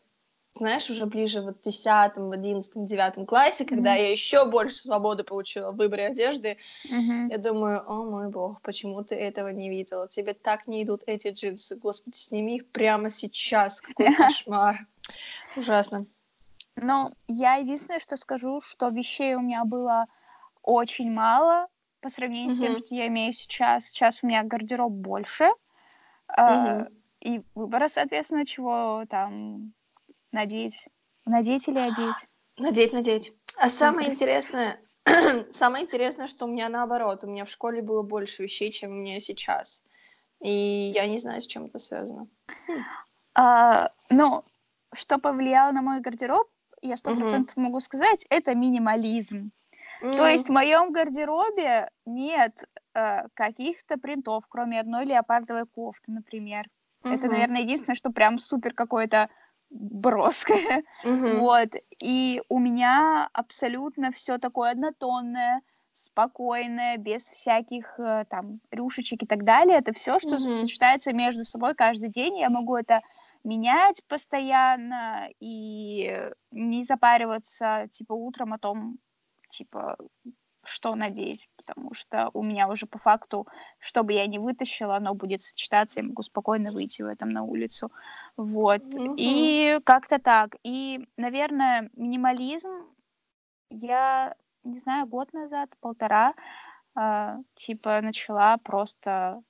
[0.55, 4.01] знаешь, уже ближе вот в 10, в 11, 9 классе, когда mm-hmm.
[4.01, 7.31] я еще больше свободы получила в выборе одежды, mm-hmm.
[7.31, 10.07] я думаю, о мой бог, почему ты этого не видела?
[10.07, 11.75] Тебе так не идут эти джинсы.
[11.75, 13.81] Господи, сними их прямо сейчас.
[13.81, 14.85] Какой кошмар.
[15.57, 16.05] Ужасно.
[16.75, 20.05] Ну, я единственное, что скажу, что вещей у меня было
[20.61, 21.67] очень мало
[22.03, 22.57] по сравнению mm-hmm.
[22.57, 23.85] с тем, что я имею сейчас.
[23.85, 25.45] Сейчас у меня гардероб больше.
[26.37, 26.81] Mm-hmm.
[26.83, 26.87] Э,
[27.21, 29.73] и выбора, соответственно, чего там
[30.33, 30.87] Надеть.
[31.27, 32.27] Надеть или одеть?
[32.57, 33.33] Надеть, надеть.
[33.55, 34.81] А самое интересное,
[35.51, 37.23] самое интересное, что у меня наоборот.
[37.23, 39.83] У меня в школе было больше вещей, чем у меня сейчас.
[40.41, 40.49] И
[40.95, 42.27] я не знаю, с чем это связано.
[42.67, 42.83] Хм.
[43.35, 44.43] А, ну,
[44.91, 46.49] что повлияло на мой гардероб,
[46.81, 49.51] я сто процентов могу сказать, это минимализм.
[50.03, 50.17] Mm.
[50.17, 56.67] То есть в моем гардеробе нет э, каких-то принтов, кроме одной леопардовой кофты, например.
[57.03, 57.15] Mm-hmm.
[57.15, 59.29] Это, наверное, единственное, что прям супер какое-то
[59.69, 60.83] броское.
[61.05, 61.37] Mm-hmm.
[61.39, 61.69] Вот.
[62.01, 65.61] И у меня абсолютно все такое однотонное,
[65.93, 69.77] спокойное, без всяких э, там рюшечек и так далее.
[69.77, 70.55] Это все, что mm-hmm.
[70.55, 72.39] сочетается между собой каждый день.
[72.39, 72.99] Я могу это
[73.45, 78.97] менять постоянно и не запариваться, типа, утром о том,
[79.53, 79.97] типа,
[80.65, 83.47] что надеть, потому что у меня уже по факту,
[83.79, 87.43] что бы я ни вытащила, оно будет сочетаться, я могу спокойно выйти в этом на
[87.43, 87.91] улицу.
[88.37, 88.81] Вот.
[88.83, 89.15] Угу.
[89.17, 90.55] И как-то так.
[90.63, 92.71] И, наверное, минимализм
[93.69, 96.33] я, не знаю, год назад, полтора,
[96.95, 99.41] э, типа, начала просто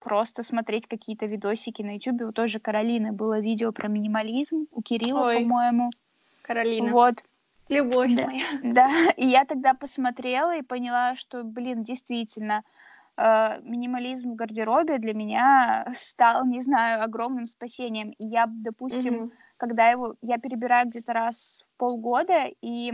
[0.00, 2.22] просто смотреть какие-то видосики на YouTube.
[2.22, 5.90] У той же Каролины было видео про минимализм, у Кирилла, по-моему.
[6.42, 6.90] Каролина.
[6.90, 7.14] Вот.
[7.72, 8.44] Любовь да, моя.
[8.62, 12.64] Да, и я тогда посмотрела и поняла, что, блин, действительно,
[13.16, 18.10] э, минимализм в гардеробе для меня стал, не знаю, огромным спасением.
[18.10, 19.30] И я, допустим, mm-hmm.
[19.56, 22.92] когда его, я перебираю где-то раз в полгода, и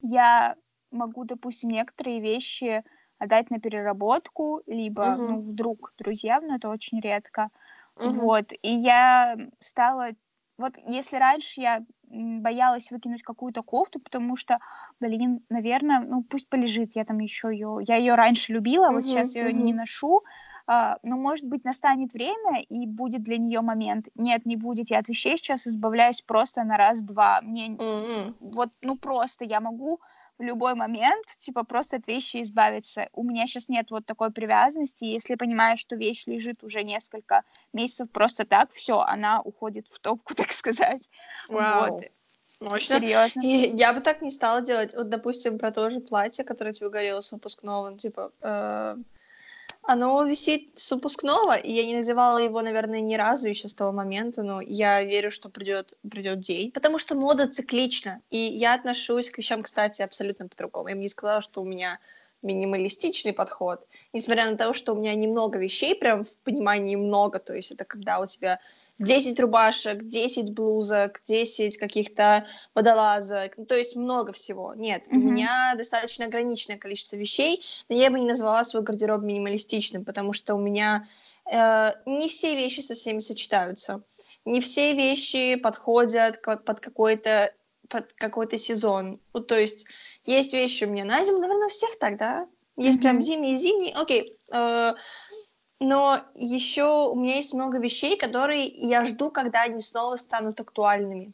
[0.00, 0.56] я
[0.90, 2.82] могу, допустим, некоторые вещи
[3.18, 5.28] отдать на переработку, либо, mm-hmm.
[5.28, 7.48] ну, вдруг друзьям, но это очень редко.
[7.96, 8.20] Mm-hmm.
[8.20, 10.10] Вот, и я стала
[10.58, 14.58] вот если раньше я боялась выкинуть какую-то кофту, потому что,
[15.00, 19.34] блин, наверное, ну пусть полежит, я там еще ее, я ее раньше любила, вот сейчас
[19.34, 19.62] ее uh-huh.
[19.62, 20.22] не ношу,
[20.66, 24.06] а, но может быть настанет время и будет для нее момент.
[24.14, 27.40] Нет, не будет, я от вещей сейчас избавляюсь просто на раз-два.
[27.42, 28.34] Мне uh-huh.
[28.40, 30.00] вот, ну просто я могу
[30.38, 33.08] в любой момент, типа, просто от вещи избавиться.
[33.12, 35.04] У меня сейчас нет вот такой привязанности.
[35.04, 40.34] Если понимаю, что вещь лежит уже несколько месяцев просто так, все, она уходит в топку,
[40.36, 41.10] так сказать.
[41.48, 41.94] Вау.
[41.94, 42.04] Вот.
[42.60, 43.00] Мощно.
[43.00, 43.40] Серьезно.
[43.42, 44.94] И я бы так не стала делать.
[44.94, 48.96] Вот, допустим, про то же платье, которое тебе говорила с выпускного, ну, типа, э,
[49.86, 53.92] оно висит с выпускного, и я не надевала его, наверное, ни разу еще с того
[53.92, 59.30] момента, но я верю, что придет, придет день, потому что мода циклична, и я отношусь
[59.30, 60.88] к вещам, кстати, абсолютно по-другому.
[60.88, 61.98] Я бы не сказала, что у меня
[62.42, 67.54] минималистичный подход, несмотря на то, что у меня немного вещей, прям в понимании много, то
[67.54, 68.60] есть это когда у тебя
[68.98, 74.74] 10 рубашек, 10 блузок, 10 каких-то водолазок, ну, то есть много всего.
[74.74, 75.16] Нет, mm-hmm.
[75.16, 80.32] у меня достаточно ограниченное количество вещей, но я бы не назвала свой гардероб минималистичным, потому
[80.32, 81.06] что у меня
[81.50, 84.02] э, не все вещи со всеми сочетаются.
[84.44, 87.52] Не все вещи подходят под какой-то
[87.88, 89.20] под какой-то сезон.
[89.32, 89.86] Ну, то есть
[90.24, 92.48] есть вещи у меня на зиму, наверное, у всех так, да?
[92.76, 93.02] Есть mm-hmm.
[93.02, 93.94] прям зимние-зимние.
[93.94, 94.36] Окей.
[94.52, 94.94] Э,
[95.80, 101.32] но еще у меня есть много вещей, которые я жду, когда они снова станут актуальными.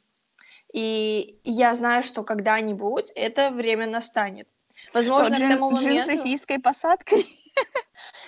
[0.73, 4.49] И я знаю, что когда-нибудь это время настанет.
[4.93, 5.91] Возможно, что, джин, к тому моменту...
[5.91, 7.27] джинсы с низкой посадкой?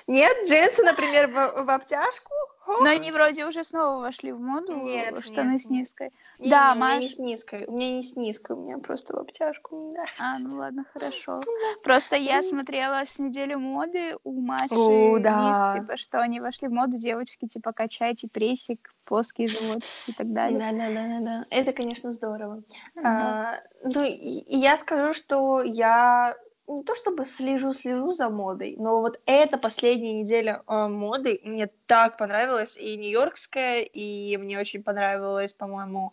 [0.06, 2.32] Нет, джинсы, например, в, в обтяжку,
[2.66, 6.12] но они вроде уже снова вошли в моду, нет, штаны нет, с низкой.
[6.38, 6.92] Нет, да, нет, Маш...
[6.92, 9.76] у меня не с низкой, у меня не с низкой, у меня просто в обтяжку,
[9.76, 10.16] мне нравится.
[10.18, 11.40] А, ну ладно, хорошо.
[11.82, 15.74] Просто я смотрела с недели моды у Маши О, да.
[15.74, 20.58] Типа, что они вошли в моду, девочки, типа, качайте прессик, плоский живот и так далее.
[20.58, 21.46] Да, да, да, да, да.
[21.50, 22.62] Это, конечно, здорово.
[22.94, 23.02] Да.
[23.04, 26.34] А, ну, я скажу, что я
[26.66, 32.16] не то чтобы слежу-слежу за модой, но вот эта последняя неделя э, моды мне так
[32.16, 36.12] понравилась, и нью-йоркская, и мне очень понравилось, по-моему,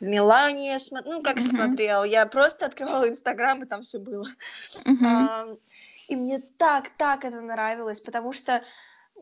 [0.00, 1.50] в Милане, ну, как mm-hmm.
[1.50, 4.26] смотрел, я просто открывала Инстаграм, и там все было.
[4.86, 5.52] Mm-hmm.
[5.52, 5.56] Э,
[6.08, 8.62] и мне так-так это нравилось, потому что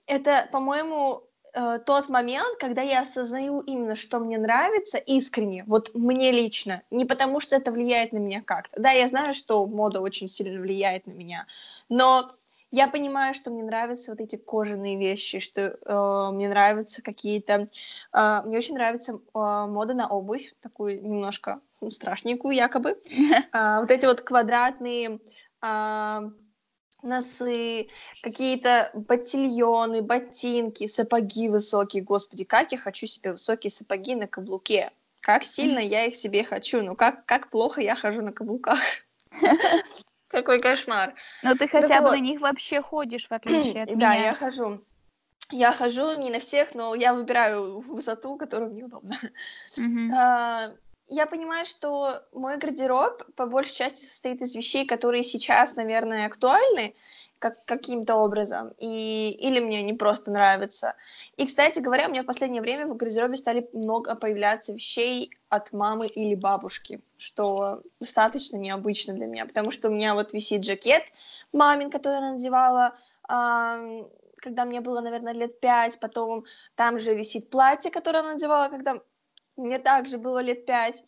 [0.06, 6.32] это, по-моему, э, тот момент, когда я осознаю именно, что мне нравится искренне, вот мне
[6.32, 8.80] лично, не потому что это влияет на меня как-то.
[8.80, 11.46] Да, я знаю, что мода очень сильно влияет на меня,
[11.88, 12.30] но
[12.70, 17.68] я понимаю, что мне нравятся вот эти кожаные вещи, что э, мне нравятся какие-то...
[18.12, 22.98] Э, мне очень нравится э, мода на обувь, такую немножко страшненькую якобы.
[23.52, 25.20] Э, вот эти вот квадратные...
[27.02, 27.88] Носы,
[28.22, 32.02] какие-то ботильоны, ботинки, сапоги высокие.
[32.02, 34.90] Господи, как я хочу себе высокие сапоги на каблуке.
[35.20, 36.82] Как сильно я их себе хочу.
[36.82, 38.78] Ну, как, как плохо я хожу на каблуках.
[40.28, 41.14] Какой кошмар.
[41.42, 44.00] Ну, ты хотя бы на них вообще ходишь, в отличие от меня.
[44.00, 44.82] Да, я хожу.
[45.50, 49.16] Я хожу не на всех, но я выбираю высоту, которую мне удобно
[51.08, 56.94] я понимаю, что мой гардероб по большей части состоит из вещей, которые сейчас, наверное, актуальны
[57.38, 60.94] как, каким-то образом, и, или мне они просто нравятся.
[61.36, 65.72] И, кстати говоря, у меня в последнее время в гардеробе стали много появляться вещей от
[65.72, 71.04] мамы или бабушки, что достаточно необычно для меня, потому что у меня вот висит жакет
[71.52, 72.94] мамин, который она надевала,
[73.28, 74.04] э,
[74.36, 76.44] когда мне было, наверное, лет пять, потом
[76.74, 79.00] там же висит платье, которое она надевала, когда
[79.58, 81.02] мне также было лет пять.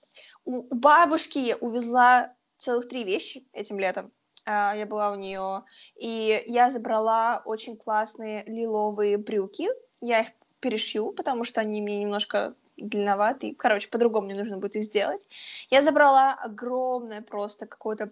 [0.44, 4.12] У, бабушки я увезла целых три вещи этим летом.
[4.46, 5.64] Uh, я была у нее,
[5.96, 9.68] и я забрала очень классные лиловые брюки.
[10.00, 10.28] Я их
[10.60, 13.54] перешью, потому что они мне немножко длинноватые.
[13.54, 15.28] Короче, по-другому мне нужно будет их сделать.
[15.70, 18.10] Я забрала огромное просто какое-то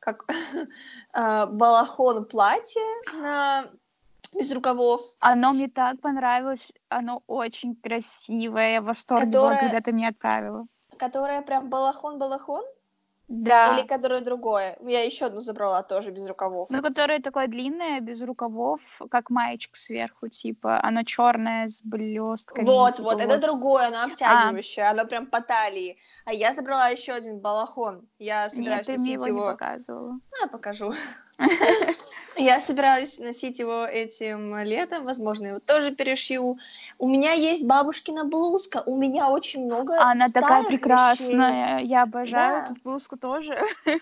[0.00, 0.24] как
[1.14, 2.82] uh, балахон платье
[3.20, 3.70] на
[4.32, 5.00] без рукавов.
[5.20, 9.50] Оно мне так понравилось, оно очень красивое, я в восторге которая...
[9.50, 10.66] была, когда ты мне отправила.
[10.98, 12.64] Которая прям балахон-балахон?
[13.30, 13.78] Да.
[13.78, 14.76] Или которое другое?
[14.84, 16.68] Я еще одну забрала тоже без рукавов.
[16.68, 20.80] Ну, которое такое длинное, без рукавов, как маечка сверху, типа.
[20.82, 22.64] Оно черное с блестками.
[22.64, 24.90] Вот, типа, вот, вот, это другое, оно обтягивающее, а.
[24.90, 25.96] оно прям по талии.
[26.24, 28.08] А я забрала еще один балахон.
[28.18, 30.18] Я собираюсь Нет, ты мне его, его не показывала.
[30.42, 30.92] А, покажу.
[32.36, 36.58] Я собираюсь носить его этим летом, возможно, его тоже перешью.
[36.98, 41.88] У меня есть бабушкина блузка, у меня очень много Она такая прекрасная, вещей.
[41.88, 42.64] я обожаю да.
[42.64, 43.58] эту блузку тоже.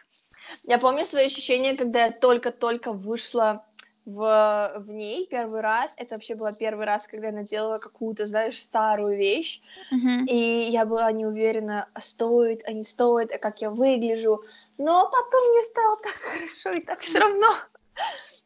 [0.64, 3.66] Я помню свои ощущения, когда я только-только вышла
[4.07, 5.94] в, в ней первый раз.
[5.98, 9.61] Это вообще было первый раз, когда я надела какую-то, знаешь, старую вещь.
[9.92, 10.24] Uh-huh.
[10.27, 14.42] И я была не уверена, стоит, а не стоит, а как я выгляжу.
[14.79, 17.55] Но потом мне стало так хорошо и так все равно.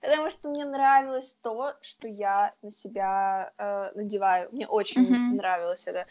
[0.01, 4.49] Потому что мне нравилось то, что я на себя э, надеваю.
[4.51, 5.37] Мне очень mm-hmm.
[5.37, 6.07] нравилось это.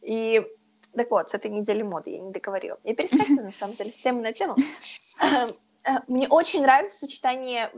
[0.00, 0.46] И
[0.96, 2.78] так вот, с этой недели моды я не договорила.
[2.84, 4.56] Я перескакиваю, на самом деле, с темы на тему.
[5.20, 5.50] Эм,
[5.84, 7.70] э, мне очень нравится сочетание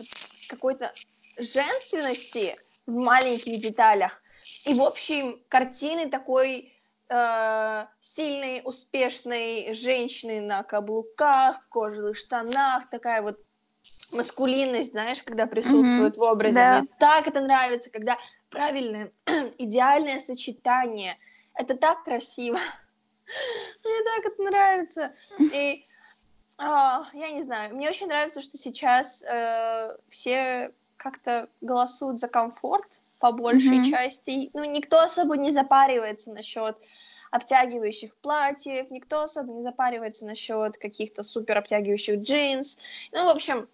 [0.49, 0.93] какой-то
[1.37, 2.55] женственности
[2.87, 4.23] в маленьких деталях
[4.67, 6.73] и, в общем, картины такой
[7.11, 13.39] э, сильной, успешной женщины на каблуках, кожаных штанах, такая вот
[14.13, 16.21] маскулинность, знаешь, когда присутствует mm-hmm.
[16.21, 16.55] в образе.
[16.55, 16.81] Да.
[16.81, 18.17] Мне так это нравится, когда
[18.49, 19.13] правильное,
[19.59, 21.19] идеальное сочетание.
[21.55, 22.59] Это так красиво.
[23.85, 25.15] Мне так это нравится.
[25.39, 25.87] И
[26.59, 33.01] а, я не знаю, мне очень нравится, что сейчас э, все как-то голосуют за комфорт
[33.21, 33.91] по большей mm-hmm.
[33.91, 34.51] части.
[34.55, 36.77] Ну, никто особо не запаривается насчет
[37.31, 42.79] обтягивающих платьев, никто особо не запаривается насчет каких-то супер обтягивающих джинс.
[43.13, 43.69] Ну, в общем,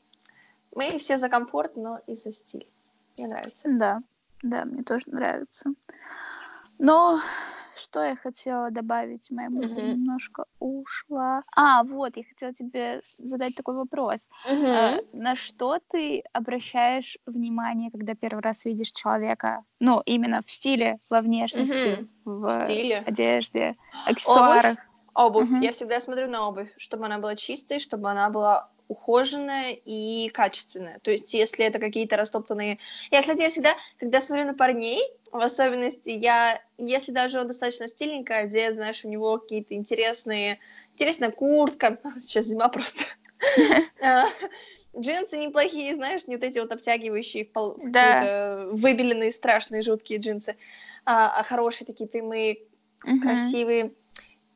[0.74, 2.68] мы все за комфорт, но и за стиль.
[3.16, 3.68] Мне нравится.
[3.70, 4.00] Да,
[4.42, 5.70] да, мне тоже нравится.
[6.78, 7.20] Но
[7.76, 9.30] что я хотела добавить?
[9.30, 9.94] Моя мысль uh-huh.
[9.94, 11.42] немножко ушла.
[11.54, 14.20] А, вот, я хотела тебе задать такой вопрос.
[14.48, 14.66] Uh-huh.
[14.66, 19.64] А, на что ты обращаешь внимание, когда первый раз видишь человека?
[19.80, 22.06] Ну, именно в стиле, во внешности, uh-huh.
[22.24, 23.02] в стиле.
[23.06, 23.74] одежде,
[24.06, 24.76] аксессуарах.
[25.14, 25.48] Обувь.
[25.48, 25.50] Обувь.
[25.50, 25.64] Uh-huh.
[25.64, 30.98] Я всегда смотрю на обувь, чтобы она была чистой, чтобы она была ухоженная и качественная.
[31.00, 32.78] То есть, если это какие-то растоптанные...
[33.10, 37.88] Я, кстати, я всегда, когда смотрю на парней, в особенности, я, если даже он достаточно
[37.88, 40.58] стильненько одет, знаешь, у него какие-то интересные,
[40.92, 43.04] интересная куртка, сейчас зима просто,
[44.02, 44.26] а,
[44.98, 47.76] джинсы неплохие, знаешь, не вот эти вот обтягивающие, пол...
[47.82, 48.66] да.
[48.70, 50.56] выбеленные, страшные, жуткие джинсы,
[51.04, 52.58] а, а хорошие такие прямые,
[53.22, 53.92] красивые.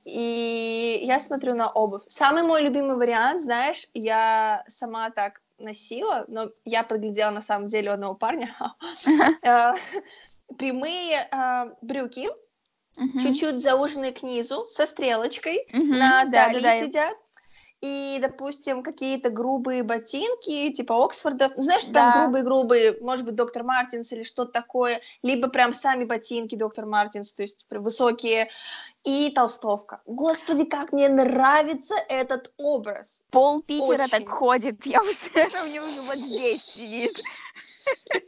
[0.04, 2.02] И я смотрю на обувь.
[2.08, 7.90] Самый мой любимый вариант, знаешь, я сама так носила, но я подглядела на самом деле
[7.90, 8.54] у одного парня.
[9.42, 9.74] Э,
[10.58, 12.28] прямые э, брюки,
[13.20, 17.16] чуть-чуть зауженные к низу, со стрелочкой, на талии сидят
[17.80, 22.12] и, допустим, какие-то грубые ботинки, типа Оксфорда, ну, знаешь, да.
[22.12, 27.32] прям грубые-грубые, может быть, доктор Мартинс или что-то такое, либо прям сами ботинки доктор Мартинс,
[27.32, 28.50] то есть высокие,
[29.04, 30.00] и толстовка.
[30.04, 33.24] Господи, как мне нравится этот образ.
[33.30, 34.10] Пол Питера Очень.
[34.10, 37.20] так ходит, я уже, него уже вот здесь сидит.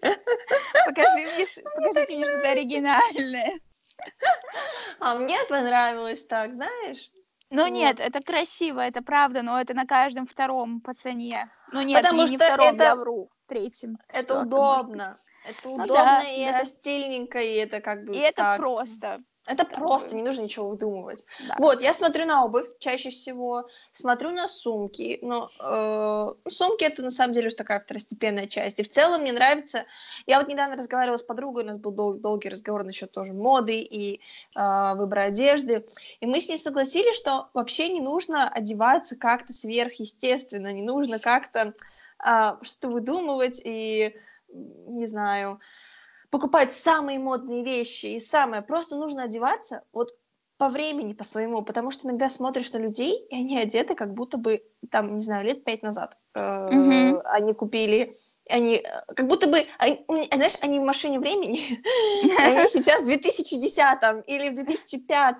[0.00, 3.60] Покажи мне, покажите мне что-то оригинальное.
[4.98, 7.10] А мне понравилось так, знаешь?
[7.50, 7.68] Ну вот.
[7.68, 11.50] нет, это красиво, это правда, но это на каждом втором пацане.
[11.70, 12.84] Ну нет, Потому не, что втором, это...
[12.84, 13.98] я вру, третьем.
[14.08, 16.56] Это удобно, это ну, удобно, да, и да.
[16.58, 18.30] это стильненько, и это как бы И так.
[18.30, 19.18] это просто.
[19.44, 20.16] Это как просто, бы...
[20.16, 21.26] не нужно ничего выдумывать.
[21.48, 21.56] Да.
[21.58, 27.10] Вот, я смотрю на обувь чаще всего, смотрю на сумки, но э, сумки это на
[27.10, 28.78] самом деле уж такая второстепенная часть.
[28.78, 29.84] И в целом мне нравится.
[30.26, 33.80] Я вот недавно разговаривала с подругой, у нас был дол- долгий разговор насчет тоже моды
[33.80, 34.20] и
[34.56, 35.86] э, выбора одежды,
[36.20, 41.74] и мы с ней согласились, что вообще не нужно одеваться как-то сверхъестественно, не нужно как-то
[42.24, 44.14] э, что-то выдумывать и
[44.52, 45.60] не знаю
[46.32, 48.62] покупать самые модные вещи и самое.
[48.62, 50.16] Просто нужно одеваться вот
[50.56, 54.38] по времени, по своему, потому что иногда смотришь на людей, и они одеты как будто
[54.38, 57.20] бы, там, не знаю, лет пять назад mm-hmm.
[57.24, 58.16] они купили
[58.48, 61.80] они э, как будто бы, они, знаешь, они в машине времени,
[62.38, 63.78] они сейчас в 2010
[64.26, 65.36] или в 2005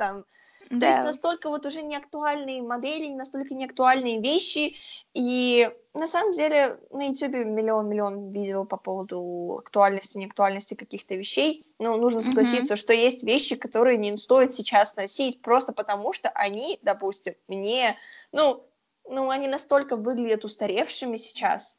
[0.72, 0.86] да.
[0.86, 4.76] То есть настолько вот уже неактуальные модели, настолько неактуальные вещи.
[5.12, 11.66] И на самом деле на YouTube миллион-миллион видео по поводу актуальности, неактуальности каких-то вещей.
[11.78, 12.78] Но нужно согласиться, mm-hmm.
[12.78, 17.98] что есть вещи, которые не стоит сейчас носить, просто потому что они, допустим, мне,
[18.32, 18.64] ну,
[19.06, 21.76] ну, они настолько выглядят устаревшими сейчас.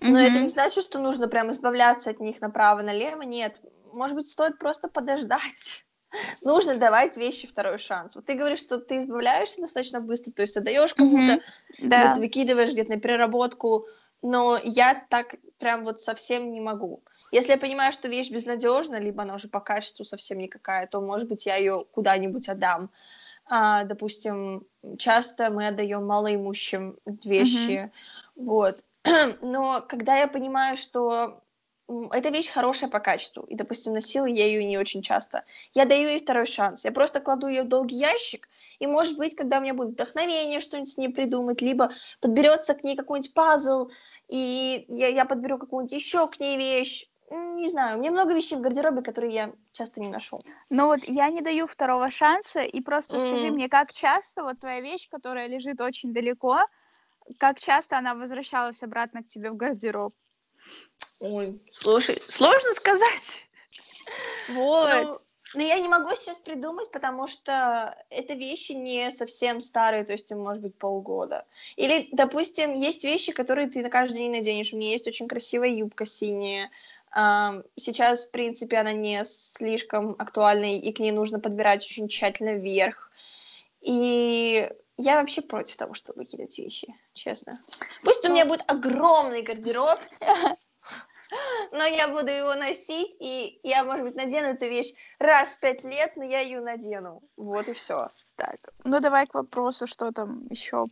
[0.00, 0.30] Но mm-hmm.
[0.30, 3.22] это не значит, что нужно прям избавляться от них направо-налево.
[3.22, 3.56] Нет,
[3.92, 5.84] может быть, стоит просто подождать
[6.44, 8.14] нужно давать вещи второй шанс.
[8.14, 11.88] Вот ты говоришь, что ты избавляешься достаточно быстро, то есть отдаешь кому-то, mm-hmm.
[11.88, 12.08] да.
[12.08, 13.86] вот, выкидываешь где-то на переработку,
[14.22, 17.02] но я так прям вот совсем не могу.
[17.30, 21.28] Если я понимаю, что вещь безнадежна, либо она уже по качеству совсем никакая, то, может
[21.28, 22.90] быть, я ее куда-нибудь отдам.
[23.46, 24.66] А, допустим,
[24.98, 27.90] часто мы отдаем малоимущим вещи, mm-hmm.
[28.36, 28.84] вот.
[29.42, 31.43] Но когда я понимаю, что
[32.12, 35.44] эта вещь хорошая по качеству, и, допустим, носила я ее не очень часто.
[35.74, 36.84] Я даю ей второй шанс.
[36.84, 40.60] Я просто кладу ее в долгий ящик, и, может быть, когда у меня будет вдохновение
[40.60, 43.90] что-нибудь с ней придумать, либо подберется к ней какой-нибудь пазл,
[44.28, 47.08] и я, я подберу какую-нибудь еще к ней вещь.
[47.30, 50.40] Не знаю, у меня много вещей в гардеробе, которые я часто не ношу.
[50.70, 53.20] Ну вот я не даю второго шанса, и просто mm.
[53.20, 56.60] скажи мне, как часто вот твоя вещь, которая лежит очень далеко,
[57.38, 60.12] как часто она возвращалась обратно к тебе в гардероб?
[61.20, 63.42] Ой, слушай, сложно сказать.
[64.48, 65.02] Вот.
[65.04, 65.18] Ну,
[65.54, 70.30] но я не могу сейчас придумать, потому что это вещи не совсем старые, то есть
[70.30, 71.46] им может быть полгода.
[71.76, 74.72] Или, допустим, есть вещи, которые ты на каждый день наденешь.
[74.72, 76.70] У меня есть очень красивая юбка синяя.
[77.76, 83.12] Сейчас, в принципе, она не слишком актуальна, и к ней нужно подбирать очень тщательно вверх.
[83.80, 87.60] И я вообще против того, чтобы кидать вещи, честно.
[88.02, 89.98] Пусть у меня будет огромный гардероб,
[91.72, 95.84] но я буду его носить, и я, может быть, надену эту вещь раз в пять
[95.84, 97.22] лет, но я ее надену.
[97.36, 98.10] Вот и все.
[98.36, 100.84] Так, ну давай к вопросу, что там еще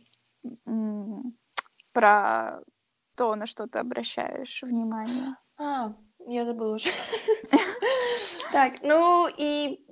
[1.93, 2.61] про
[3.15, 5.35] то, на что ты обращаешь внимание.
[5.57, 5.93] А,
[6.27, 6.89] я забыла уже.
[8.51, 9.83] Так, ну и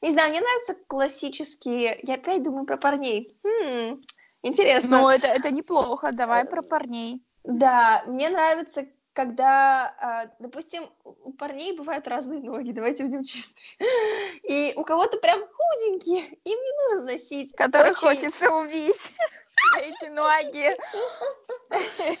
[0.00, 1.98] не знаю, мне нравятся классические.
[2.02, 3.36] Я опять думаю про парней.
[3.44, 4.02] Хм,
[4.42, 5.00] интересно.
[5.00, 6.12] Ну, это, это неплохо.
[6.12, 7.26] Давай про парней.
[7.42, 13.56] Да, мне нравится, когда, а, допустим, у парней бывают разные ноги, давайте будем честны.
[14.42, 17.56] И у кого-то прям худенькие, им не нужно носить.
[17.56, 18.18] Которых очень...
[18.18, 19.14] хочется убить.
[19.80, 20.76] Эти ноги.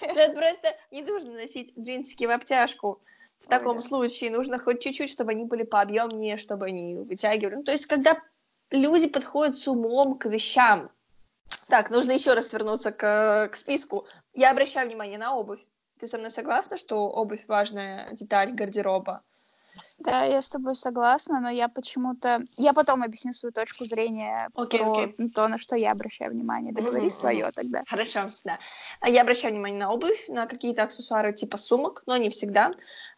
[0.00, 3.02] Это просто не нужно носить джинсики в обтяжку.
[3.40, 7.56] В таком случае нужно хоть чуть-чуть, чтобы они были пообъемнее, чтобы они вытягивали.
[7.56, 8.22] Ну, то есть, когда
[8.70, 10.90] люди подходят с умом к вещам.
[11.68, 14.06] Так, нужно еще раз вернуться к, к списку.
[14.32, 15.60] Я обращаю внимание на обувь.
[15.98, 19.22] Ты со мной согласна, что обувь важная деталь гардероба?
[19.98, 22.42] Да, я с тобой согласна, но я почему-то...
[22.58, 25.30] Я потом объясню свою точку зрения okay, про okay.
[25.34, 26.72] то, на что я обращаю внимание.
[26.72, 27.10] Договори mm-hmm.
[27.10, 27.82] свое тогда.
[27.86, 28.58] Хорошо, да.
[29.04, 32.72] Я обращаю внимание на обувь, на какие-то аксессуары типа сумок, но не всегда.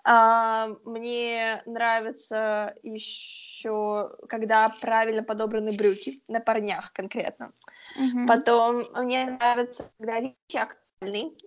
[0.04, 7.52] А, мне нравится еще, когда правильно подобраны брюки, на парнях конкретно.
[7.98, 8.26] Mm-hmm.
[8.26, 10.34] Потом мне нравится, когда вещи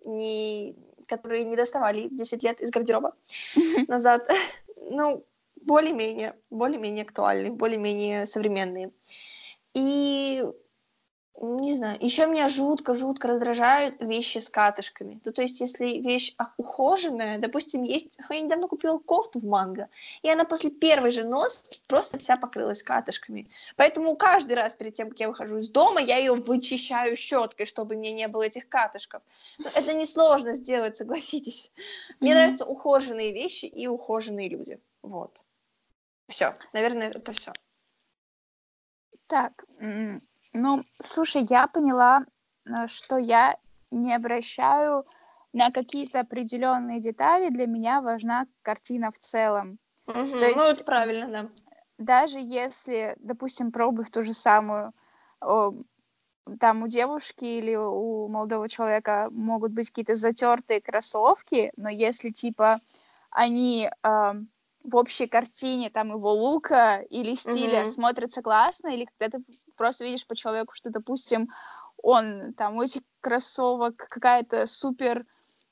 [0.05, 0.75] не,
[1.11, 3.15] которые не доставали 10 лет из гардероба
[3.87, 4.29] назад.
[4.93, 5.23] Ну,
[5.61, 8.91] более-менее, более-менее актуальные, более-менее современные.
[9.73, 10.43] И
[11.39, 15.21] не знаю, еще меня жутко-жутко раздражают вещи с катышками.
[15.23, 18.17] Ну, то есть, если вещь ухоженная, допустим, есть...
[18.29, 19.89] Я недавно купила кофту в манго,
[20.21, 23.49] и она после первой же носки просто вся покрылась катышками.
[23.75, 27.95] Поэтому каждый раз перед тем, как я выхожу из дома, я ее вычищаю щеткой, чтобы
[27.95, 29.21] мне не было этих катышков.
[29.57, 31.71] Но это несложно сделать, согласитесь.
[32.19, 32.35] Мне mm-hmm.
[32.35, 34.79] нравятся ухоженные вещи и ухоженные люди.
[35.01, 35.43] Вот.
[36.27, 37.51] Все, наверное, это все.
[39.27, 39.65] Так,
[40.53, 42.25] ну, слушай, я поняла,
[42.65, 43.57] э, что я
[43.91, 45.05] не обращаю
[45.53, 47.49] на какие-то определенные детали.
[47.49, 49.79] Для меня важна картина в целом.
[50.07, 51.49] Угу, То есть, ну, это правильно, да.
[51.97, 54.93] Даже если, допустим, про обувь ту же самую,
[56.59, 62.79] там у девушки или у молодого человека могут быть какие-то затертые кроссовки, но если типа
[63.29, 63.89] они
[64.83, 67.91] в общей картине там его лука или стиля mm-hmm.
[67.91, 69.43] смотрится классно, или когда ты
[69.77, 71.49] просто видишь по человеку, что, допустим,
[72.01, 75.25] он там у этих кроссовок какая-то супер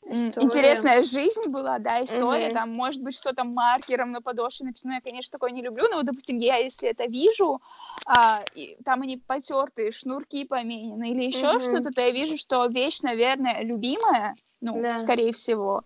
[0.05, 0.45] история.
[0.45, 2.53] интересная жизнь была, да, история, mm-hmm.
[2.53, 6.05] там, может быть, что-то маркером на подошве написано, я, конечно, такое не люблю, но, вот,
[6.05, 7.62] допустим, я, если это вижу,
[8.05, 11.62] а, и, там они потертые, шнурки поменены или еще mm-hmm.
[11.62, 14.99] что-то, то я вижу, что вещь, наверное, любимая, ну, да.
[14.99, 15.84] скорее всего,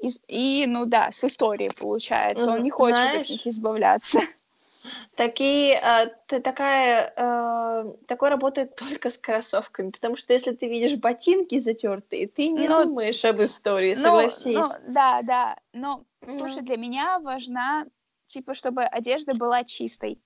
[0.00, 2.50] и, и, ну да, с историей получается.
[2.50, 4.20] Он не хочет Знаешь, от них избавляться.
[5.16, 10.96] Такие, э, ты такая, э, такое работает только с кроссовками, потому что если ты видишь
[10.96, 14.54] ботинки затертые, ты не но, думаешь об истории, ну, согласись.
[14.54, 16.38] Ну, да, да, но, mm.
[16.38, 17.86] слушай, для меня важна,
[18.26, 20.20] типа, чтобы одежда была чистой.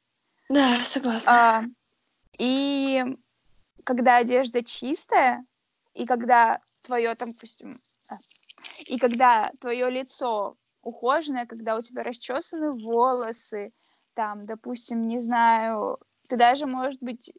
[0.49, 1.31] Да, согласна.
[1.31, 1.65] А,
[2.39, 3.05] и
[3.85, 5.45] когда одежда чистая,
[5.95, 7.77] и когда твое, там, допустим,
[8.11, 8.17] а,
[8.87, 13.73] и когда твое лицо ухоженное, когда у тебя расчесаны волосы,
[14.15, 17.33] там, допустим, не знаю, ты даже, может быть,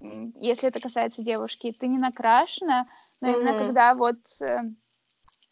[0.00, 2.86] если это касается девушки, ты не накрашена,
[3.20, 3.34] но mm-hmm.
[3.34, 4.60] именно когда вот, э,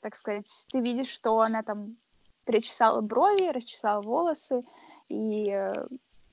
[0.00, 1.96] так сказать, ты видишь, что она там
[2.44, 4.64] причесала брови, расчесала волосы,
[5.08, 5.86] и э,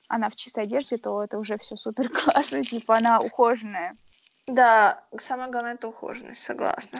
[0.07, 3.95] она в чистой одежде, то это уже все супер классно, типа она ухоженная.
[4.47, 6.99] Да, самое главное это ухоженность, согласна.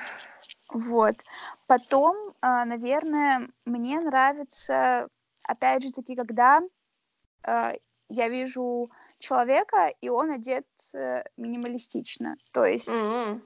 [0.69, 1.15] Вот.
[1.65, 5.07] Потом, а, наверное, мне нравится,
[5.43, 6.61] опять же таки, когда
[7.43, 7.73] а,
[8.09, 8.89] я вижу
[9.19, 12.37] человека, и он одет э, минималистично.
[12.53, 13.41] То есть mm-hmm.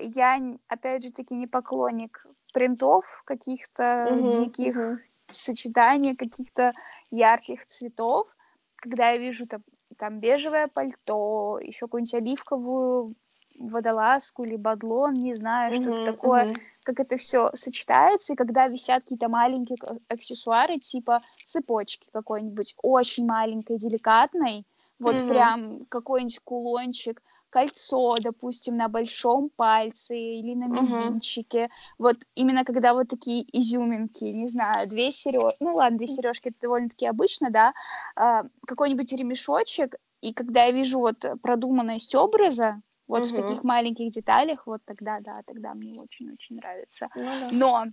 [0.00, 4.30] я, опять же таки, не поклонник принтов каких-то mm-hmm.
[4.32, 4.98] диких mm-hmm.
[5.28, 6.72] сочетаний, каких-то
[7.10, 8.28] ярких цветов.
[8.76, 9.62] Когда я вижу там,
[9.96, 13.10] там бежевое пальто, еще какую-нибудь оливковую
[13.60, 16.60] водолазку или бадлон, не знаю, mm-hmm, что-то такое, mm-hmm.
[16.84, 19.78] как это все сочетается, и когда висят какие-то маленькие
[20.08, 24.66] аксессуары, типа цепочки какой-нибудь очень маленькой, деликатной,
[24.98, 25.28] вот mm-hmm.
[25.28, 31.64] прям какой-нибудь кулончик, кольцо, допустим, на большом пальце или на мизинчике.
[31.64, 31.68] Uh-huh.
[31.98, 36.58] Вот именно когда вот такие изюминки, не знаю, две сережки, ну ладно, две сережки это
[36.60, 37.72] довольно-таки обычно, да,
[38.16, 43.28] а, какой-нибудь ремешочек, и когда я вижу вот продуманность образа, вот угу.
[43.28, 47.08] в таких маленьких деталях, вот тогда, да, тогда мне очень-очень нравится.
[47.16, 47.48] Ну, да.
[47.52, 47.84] Но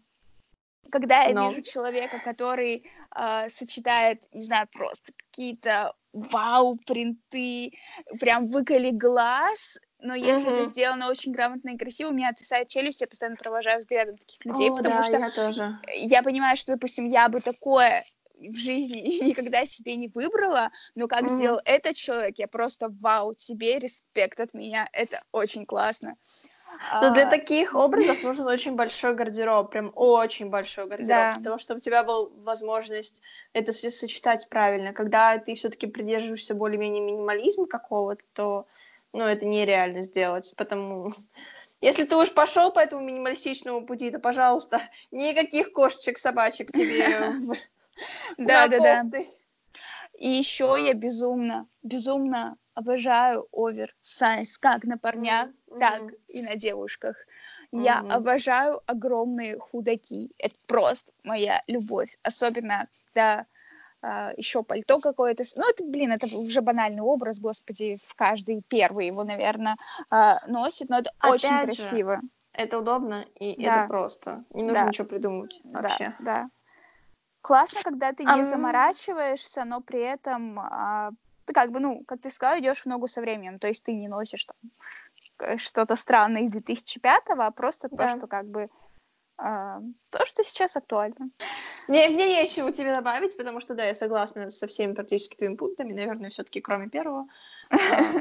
[0.91, 1.49] когда я Но.
[1.49, 2.85] вижу человека, который
[3.15, 7.71] э, сочетает, не знаю, просто какие-то вау-принты,
[8.19, 10.61] прям выколи глаз, но если mm-hmm.
[10.61, 14.45] это сделано очень грамотно и красиво, у меня отвисает челюсть, я постоянно провожаю взглядом таких
[14.45, 15.79] людей, О, потому да, что я, тоже.
[15.95, 18.03] я понимаю, что, допустим, я бы такое
[18.39, 21.35] в жизни никогда себе не выбрала, но как mm-hmm.
[21.35, 26.15] сделал этот человек, я просто вау, тебе респект от меня, это очень классно.
[27.01, 31.33] Но для а, таких образов нужен очень большой гардероб, прям очень большой гардероб, да.
[31.35, 33.21] для того, чтобы у тебя была возможность
[33.53, 34.93] это все сочетать правильно.
[34.93, 38.67] Когда ты все-таки придерживаешься более-менее минимализма какого-то, то
[39.13, 41.11] ну, это нереально сделать, потому
[41.81, 44.81] если ты уж пошел по этому минималистичному пути, то, пожалуйста,
[45.11, 47.33] никаких кошечек, собачек тебе
[48.37, 49.19] Да, да, да.
[50.17, 57.15] И еще я безумно, безумно обожаю оверсайз, как на парнях, так и на девушках.
[57.71, 60.31] Я обожаю огромные худаки.
[60.39, 62.17] Это просто моя любовь.
[62.23, 63.45] Особенно, когда
[64.01, 65.43] а, еще пальто какое-то.
[65.55, 69.77] Ну, это, блин, это уже банальный образ, господи, в каждый первый его, наверное,
[70.09, 72.21] а, носит, но это Опять очень же, красиво.
[72.53, 73.79] Это удобно и да.
[73.79, 74.43] это просто.
[74.51, 74.89] Не нужно да.
[74.89, 76.13] ничего придумывать вообще.
[76.19, 76.49] Да, да.
[77.45, 81.11] Классно, когда ты не заморачиваешься, но при этом а,
[81.45, 83.59] ты как бы, ну, как ты сказала, идешь в ногу со временем.
[83.59, 84.57] То есть ты не носишь там
[85.59, 87.97] что-то странное из 2005-го, а просто Да.
[87.97, 88.69] то, что как бы
[89.37, 89.81] а,
[90.11, 91.29] то, что сейчас актуально.
[91.87, 95.93] Мне, мне нечего тебе добавить, потому что, да, я согласна со всеми практически твоими пунктами,
[95.93, 97.27] наверное, все таки кроме первого.
[97.69, 97.77] А,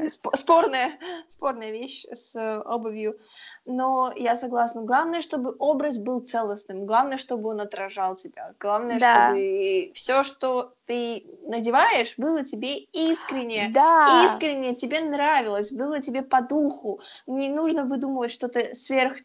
[0.07, 3.17] спо- Спорная, спорная вещь с обувью.
[3.65, 4.81] Но я согласна.
[4.81, 6.85] Главное, чтобы образ был целостным.
[6.85, 8.53] Главное, чтобы он отражал тебя.
[8.59, 13.71] Главное, чтобы все, что ты надеваешь, было тебе искренне.
[13.73, 14.23] Да.
[14.25, 17.01] Искренне тебе нравилось, было тебе по духу.
[17.27, 19.17] Не нужно выдумывать что-то сверх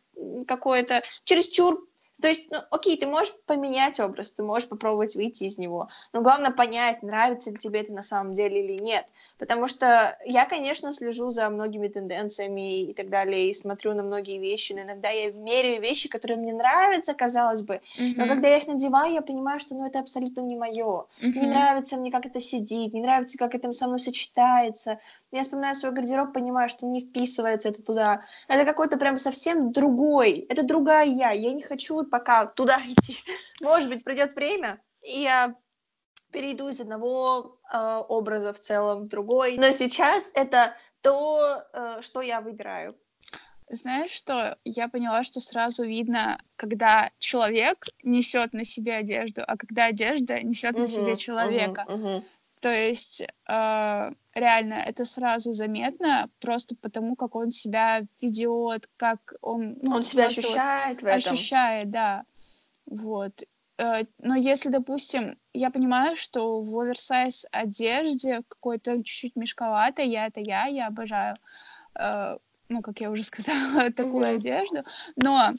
[0.47, 1.87] какое-то чересчур.
[2.21, 6.21] То есть, ну, окей, ты можешь поменять образ, ты можешь попробовать выйти из него, но
[6.23, 9.07] главное понять, нравится ли тебе это на самом деле или нет.
[9.39, 14.39] Потому что я, конечно, слежу за многими тенденциями и так далее, и смотрю на многие
[14.39, 17.81] вещи, но иногда я меряю вещи, которые мне нравятся, казалось бы,
[18.17, 18.29] но Мгм.
[18.29, 21.07] когда я их надеваю, я понимаю, что ну, это абсолютно не мое.
[21.35, 21.51] Не Мгм.
[21.51, 24.99] нравится мне, как это сидит, не нравится, как это со мной сочетается.
[25.33, 28.25] Я вспоминаю свой гардероб, понимаю, что не вписывается это туда.
[28.49, 30.47] Это какой-то прям совсем другой.
[30.49, 31.31] Это другая я.
[31.31, 33.17] Я не хочу пока туда идти.
[33.61, 35.55] Может быть, придет время, и я
[36.33, 39.57] перейду из одного э, образа в целом в другой.
[39.57, 42.97] Но сейчас это то, э, что я выбираю.
[43.69, 44.59] Знаешь что?
[44.65, 50.77] Я поняла, что сразу видно, когда человек несет на себе одежду, а когда одежда несет
[50.77, 51.87] на себе человека.
[51.89, 52.25] мгм.
[52.61, 59.79] То есть э, реально это сразу заметно, просто потому, как он себя ведет, как он,
[59.83, 61.33] ну, Он себя просто вот ощущает в этом.
[61.35, 62.25] ощущает, да.
[62.87, 63.45] Вот.
[63.79, 70.41] Э, Но если, допустим, я понимаю, что в оверсайз одежде какой-то чуть-чуть мешковато, я это
[70.41, 71.37] я, я обожаю,
[71.99, 72.37] э,
[72.69, 74.37] ну, как я уже сказала, такую Мгм.
[74.37, 74.85] одежду.
[75.17, 75.55] Но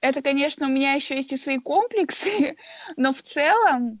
[0.00, 2.56] это, конечно, у меня еще есть и свои комплексы,
[2.96, 4.00] но в целом,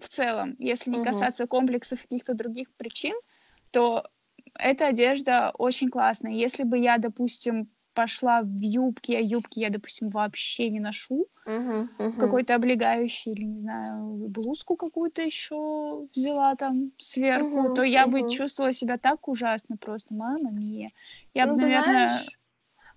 [0.00, 3.14] в целом, если не касаться комплексов каких-то других причин,
[3.72, 4.04] то
[4.58, 6.32] эта одежда очень классная.
[6.32, 11.88] Если бы я, допустим, пошла в юбке, а юбки я, допустим, вообще не ношу, мгм.
[12.18, 18.24] какой-то облегающий или, не знаю, блузку какую-то еще взяла там сверху, Мгм, то я бы
[18.24, 18.26] мгм.
[18.26, 20.90] чувствовала себя так ужасно просто, мама мия.
[21.34, 21.68] Я бы, Ну, ты наверное...
[21.68, 22.39] знаешь,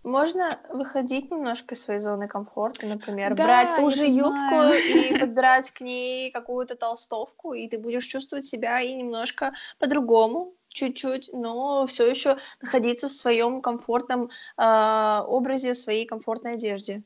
[0.03, 5.71] можно выходить немножко из своей зоны комфорта, например, Да, брать ту же юбку и подбирать
[5.71, 12.09] к ней какую-то толстовку, и ты будешь чувствовать себя и немножко по-другому, чуть-чуть, но все
[12.09, 17.03] еще находиться в своем комфортном а, образе, в своей комфортной одежде.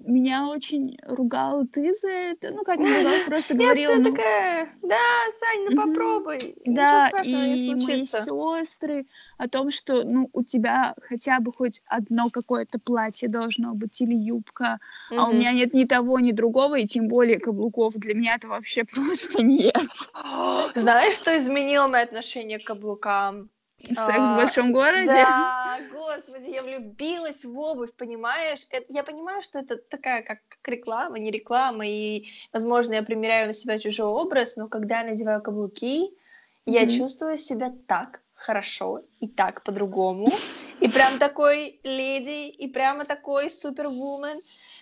[0.00, 2.50] Меня очень ругала ты за это.
[2.50, 4.96] Ну, как не ругала, просто Нет, говорила, ты ну, такая, да,
[5.38, 11.40] Сань, ну попробуй, да, не и мои сестры о том, что, ну, у тебя хотя
[11.40, 14.78] бы хоть одно какое-то платье должно быть или юбка,
[15.10, 17.94] а у меня нет ни того, ни другого, и тем более каблуков.
[17.94, 19.74] Для меня это вообще просто нет.
[20.74, 23.50] Знаешь, что изменило мое отношение к каблукам?
[23.82, 25.06] Секс в А, большом городе.
[25.06, 28.66] Да, господи, я влюбилась в обувь, понимаешь?
[28.72, 33.48] Э, Я понимаю, что это такая как, как реклама, не реклама, и, возможно, я примеряю
[33.48, 36.10] на себя чужой образ, но когда я надеваю каблуки,
[36.66, 36.90] я Мгм.
[36.90, 40.32] чувствую себя так хорошо и так по-другому,
[40.80, 44.36] и прям такой леди, и прямо такой супервумен,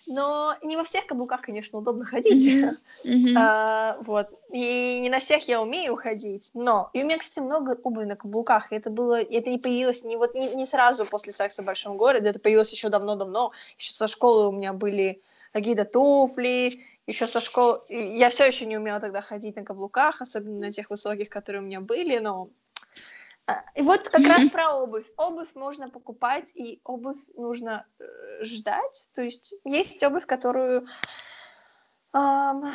[0.06, 2.72] но не во всех каблуках, конечно, удобно ходить.
[3.04, 3.36] Мгм.
[3.36, 4.28] а, вот.
[4.52, 6.90] И не на всех я умею ходить, но...
[6.92, 9.20] И у меня, кстати, много обуви на каблуках, и это было...
[9.20, 12.72] Это не появилось не, вот, не, не сразу после секса в большом городе, это появилось
[12.72, 13.50] еще давно-давно.
[13.76, 15.20] Еще со школы у меня были
[15.52, 17.80] какие-то туфли, еще со школы...
[17.88, 21.64] Я все еще не умела тогда ходить на каблуках, особенно на тех высоких, которые у
[21.64, 22.50] меня были, но...
[23.74, 25.06] И вот как раз про обувь.
[25.16, 28.04] Обувь можно покупать, и обувь нужно э,
[28.42, 29.08] ждать.
[29.14, 30.86] То есть есть обувь, которую
[32.12, 32.70] ам,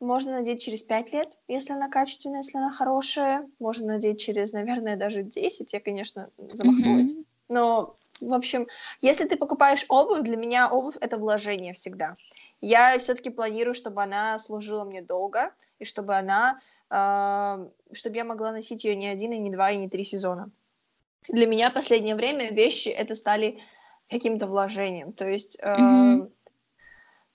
[0.00, 3.48] можно надеть через 5 лет, если она качественная, если она хорошая.
[3.58, 5.72] Можно надеть через, наверное, даже 10.
[5.72, 7.14] Я, конечно, замахнулась.
[7.14, 7.24] Мгм.
[7.48, 8.66] Но, в общем,
[9.00, 12.14] если ты покупаешь обувь, для меня обувь это вложение всегда.
[12.60, 18.84] Я все-таки планирую, чтобы она служила мне долго, и чтобы она, чтобы я могла носить
[18.84, 20.50] ее не один, и не два, и не три сезона.
[21.28, 23.60] Для меня последнее время вещи это стали
[24.08, 25.12] каким-то вложением.
[25.12, 26.30] То есть, Мгм.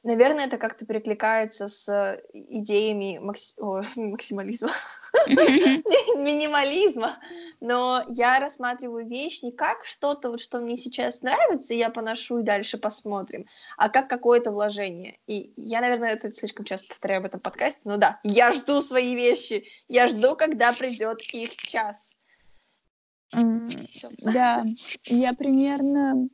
[0.03, 4.71] Наверное, это как-то перекликается с идеями макс- ой, максимализма,
[5.27, 7.19] минимализма.
[7.59, 12.39] Но я рассматриваю вещь не как что-то, вот, что мне сейчас нравится, и я поношу
[12.39, 13.45] и дальше посмотрим,
[13.77, 15.19] а как какое-то вложение.
[15.27, 19.15] И я, наверное, это слишком часто повторяю в этом подкасте, но да, я жду свои
[19.15, 22.17] вещи, я жду, когда придет их час.
[24.19, 24.65] Да,
[25.05, 26.27] я примерно,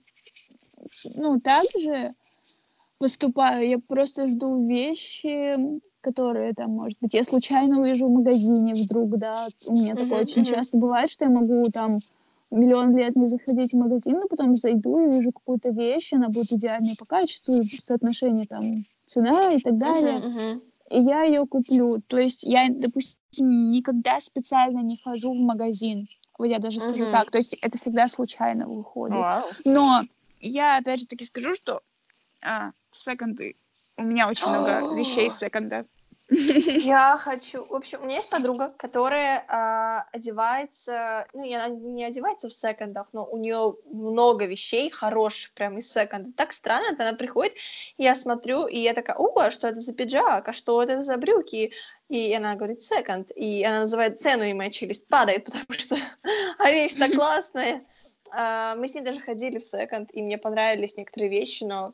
[1.16, 2.12] ну, так же
[2.98, 3.68] поступаю.
[3.68, 5.58] Я просто жду вещи,
[6.02, 9.48] которые там, может быть, я случайно увижу в магазине вдруг, да.
[9.68, 11.98] У меня такое Мгм, очень часто бывает, что я могу там
[12.52, 16.52] миллион лет не заходить в магазин, но потом зайду и вижу какую-то вещь, она будет
[16.52, 18.62] идеальной по качеству, соотношение там
[19.06, 20.20] цена и так далее.
[20.20, 20.62] Uh-huh, uh-huh.
[20.92, 22.02] И я ее куплю.
[22.08, 26.08] То есть я, допустим, никогда специально не хожу в магазин.
[26.38, 27.12] Вот я даже скажу uh-huh.
[27.12, 27.32] так.
[27.32, 29.18] То есть это всегда случайно выходит.
[29.18, 29.42] Wow.
[29.66, 30.02] Но
[30.40, 31.82] я опять же таки скажу, что
[32.42, 33.56] а, секонды.
[33.98, 35.86] У меня очень много вещей секонда.
[36.30, 37.64] Я хочу...
[37.66, 41.26] В общем, у меня есть подруга, которая э, одевается...
[41.34, 46.32] Ну, она не одевается в секондах, но у нее много вещей хороших прям из секонда.
[46.36, 47.54] Так странно, она приходит,
[47.98, 51.16] я смотрю, и я такая, о, а что это за пиджак, а что это за
[51.16, 51.72] брюки?
[52.10, 55.96] И она говорит, секонд, и она называет цену, и моя челюсть падает, потому что
[56.58, 57.82] а вещь так классная.
[58.38, 61.94] Uh, мы с ней даже ходили в секонд, и мне понравились некоторые вещи, но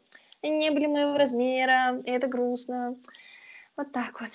[0.49, 2.95] не были моего размера, и это грустно.
[3.75, 4.29] Вот так вот.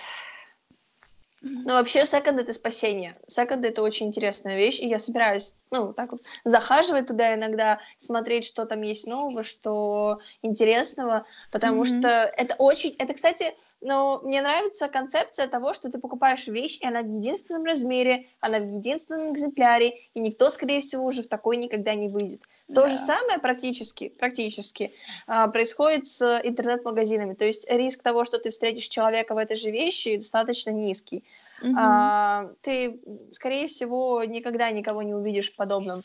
[1.40, 3.14] Ну, вообще, секонд— это спасение.
[3.28, 8.44] Секонд— это очень интересная вещь, и я собираюсь, ну, так вот, захаживать туда иногда, смотреть,
[8.44, 12.00] что там есть нового, что интересного, потому mm-hmm.
[12.00, 12.96] что это очень...
[12.98, 17.64] Это, кстати, ну, мне нравится концепция того, что ты покупаешь вещь, и она в единственном
[17.64, 22.42] размере, она в единственном экземпляре, и никто, скорее всего, уже в такой никогда не выйдет.
[22.66, 22.88] То да.
[22.88, 24.92] же самое практически, практически
[25.26, 27.34] а, происходит с интернет-магазинами.
[27.34, 31.24] То есть риск того, что ты встретишь человека в этой же вещи, достаточно низкий.
[31.62, 31.74] Угу.
[31.78, 33.00] А, ты,
[33.32, 36.02] скорее всего, никогда никого не увидишь в подобном,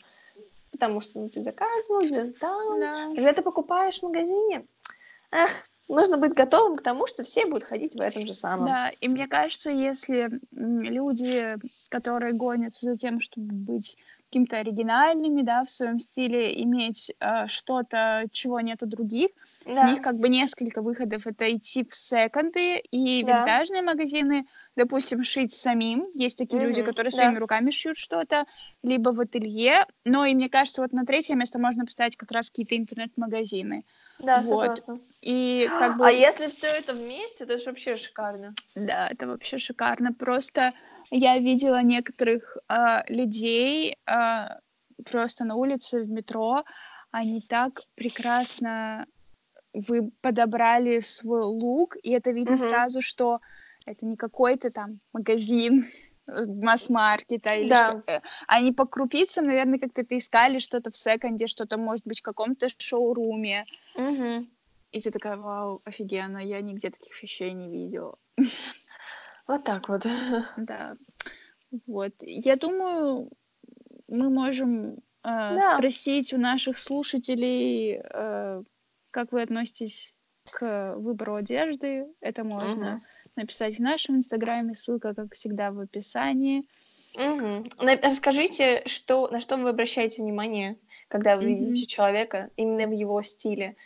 [0.70, 2.08] потому что ну, ты заказывал,
[2.40, 2.80] там.
[2.80, 3.06] Да.
[3.14, 4.64] Когда ты покупаешь в магазине,
[5.32, 5.50] эх,
[5.88, 8.66] нужно быть готовым к тому, что все будут ходить в этом же самом.
[8.66, 11.56] Да, и мне кажется, если люди,
[11.90, 13.96] которые гонятся за тем, чтобы быть
[14.34, 19.30] каким-то оригинальными, да, в своем стиле, иметь э, что-то, чего нет у других.
[19.64, 19.84] Да.
[19.84, 21.24] У них как бы несколько выходов.
[21.24, 23.38] Это идти в секонды и да.
[23.38, 26.04] винтажные магазины, допустим, шить самим.
[26.14, 26.68] Есть такие угу.
[26.68, 27.16] люди, которые да.
[27.16, 28.44] своими руками шьют что-то,
[28.82, 29.86] либо в ателье.
[30.04, 33.84] Но и мне кажется, вот на третье место можно поставить как раз какие-то интернет-магазины.
[34.18, 34.46] Да, вот.
[34.46, 35.00] согласна.
[35.20, 36.06] И как бы...
[36.06, 38.54] А если все это вместе, то это вообще шикарно.
[38.74, 40.12] Да, это вообще шикарно.
[40.12, 40.72] Просто
[41.10, 44.46] я видела некоторых э, людей э,
[45.10, 46.64] просто на улице, в метро.
[47.10, 49.06] Они так прекрасно
[49.74, 52.62] вы подобрали свой лук, и это видно угу.
[52.62, 53.40] сразу, что
[53.86, 55.90] это не какой-то там магазин
[56.26, 58.00] масс-маркета или да.
[58.02, 58.12] что.
[58.12, 62.22] Э, они по крупицам, наверное, как-то это искали что-то в секонде, что-то, может быть, в
[62.22, 63.64] каком-то шоуруме.
[63.94, 64.46] Угу.
[64.92, 68.16] И ты такая, вау, офигенно, я нигде таких вещей не видела.
[69.46, 70.06] Вот так вот.
[70.56, 70.94] Да.
[71.86, 72.12] Вот.
[72.20, 73.30] Я думаю,
[74.08, 75.76] мы можем э, да.
[75.76, 78.62] спросить у наших слушателей, э,
[79.10, 80.14] как вы относитесь
[80.50, 82.06] к выбору одежды.
[82.20, 83.02] Это можно угу.
[83.36, 86.64] Написать в нашем инстаграме, ссылка, как всегда, в описании.
[87.16, 87.64] Угу.
[88.02, 90.76] Расскажите, что, на что вы обращаете внимание,
[91.08, 91.64] когда вы угу.
[91.64, 93.76] видите человека, именно в его стиле.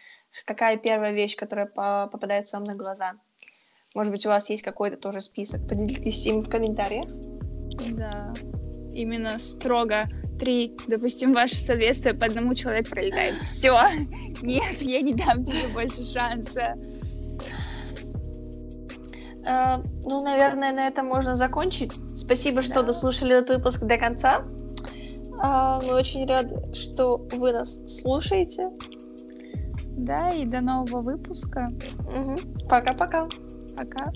[0.44, 3.14] Какая первая вещь, которая попадается вам на глаза?
[3.94, 5.66] Может быть, у вас есть какой-то тоже список.
[5.68, 7.07] Поделитесь им в комментариях.
[7.96, 8.32] Да.
[8.92, 13.42] Именно строго три, допустим, ваше соответствие по одному человеку пролетает.
[13.42, 13.76] Все.
[14.42, 16.76] Нет, я не дам тебе больше шанса.
[19.49, 21.94] Uh, ну, наверное, на этом можно закончить.
[22.14, 22.88] Спасибо, что да.
[22.88, 24.44] дослушали этот выпуск до конца.
[25.42, 28.64] Uh, мы очень рады, что вы нас слушаете.
[29.96, 31.66] Да, и до нового выпуска.
[32.68, 33.26] Пока-пока.
[33.74, 34.12] Пока.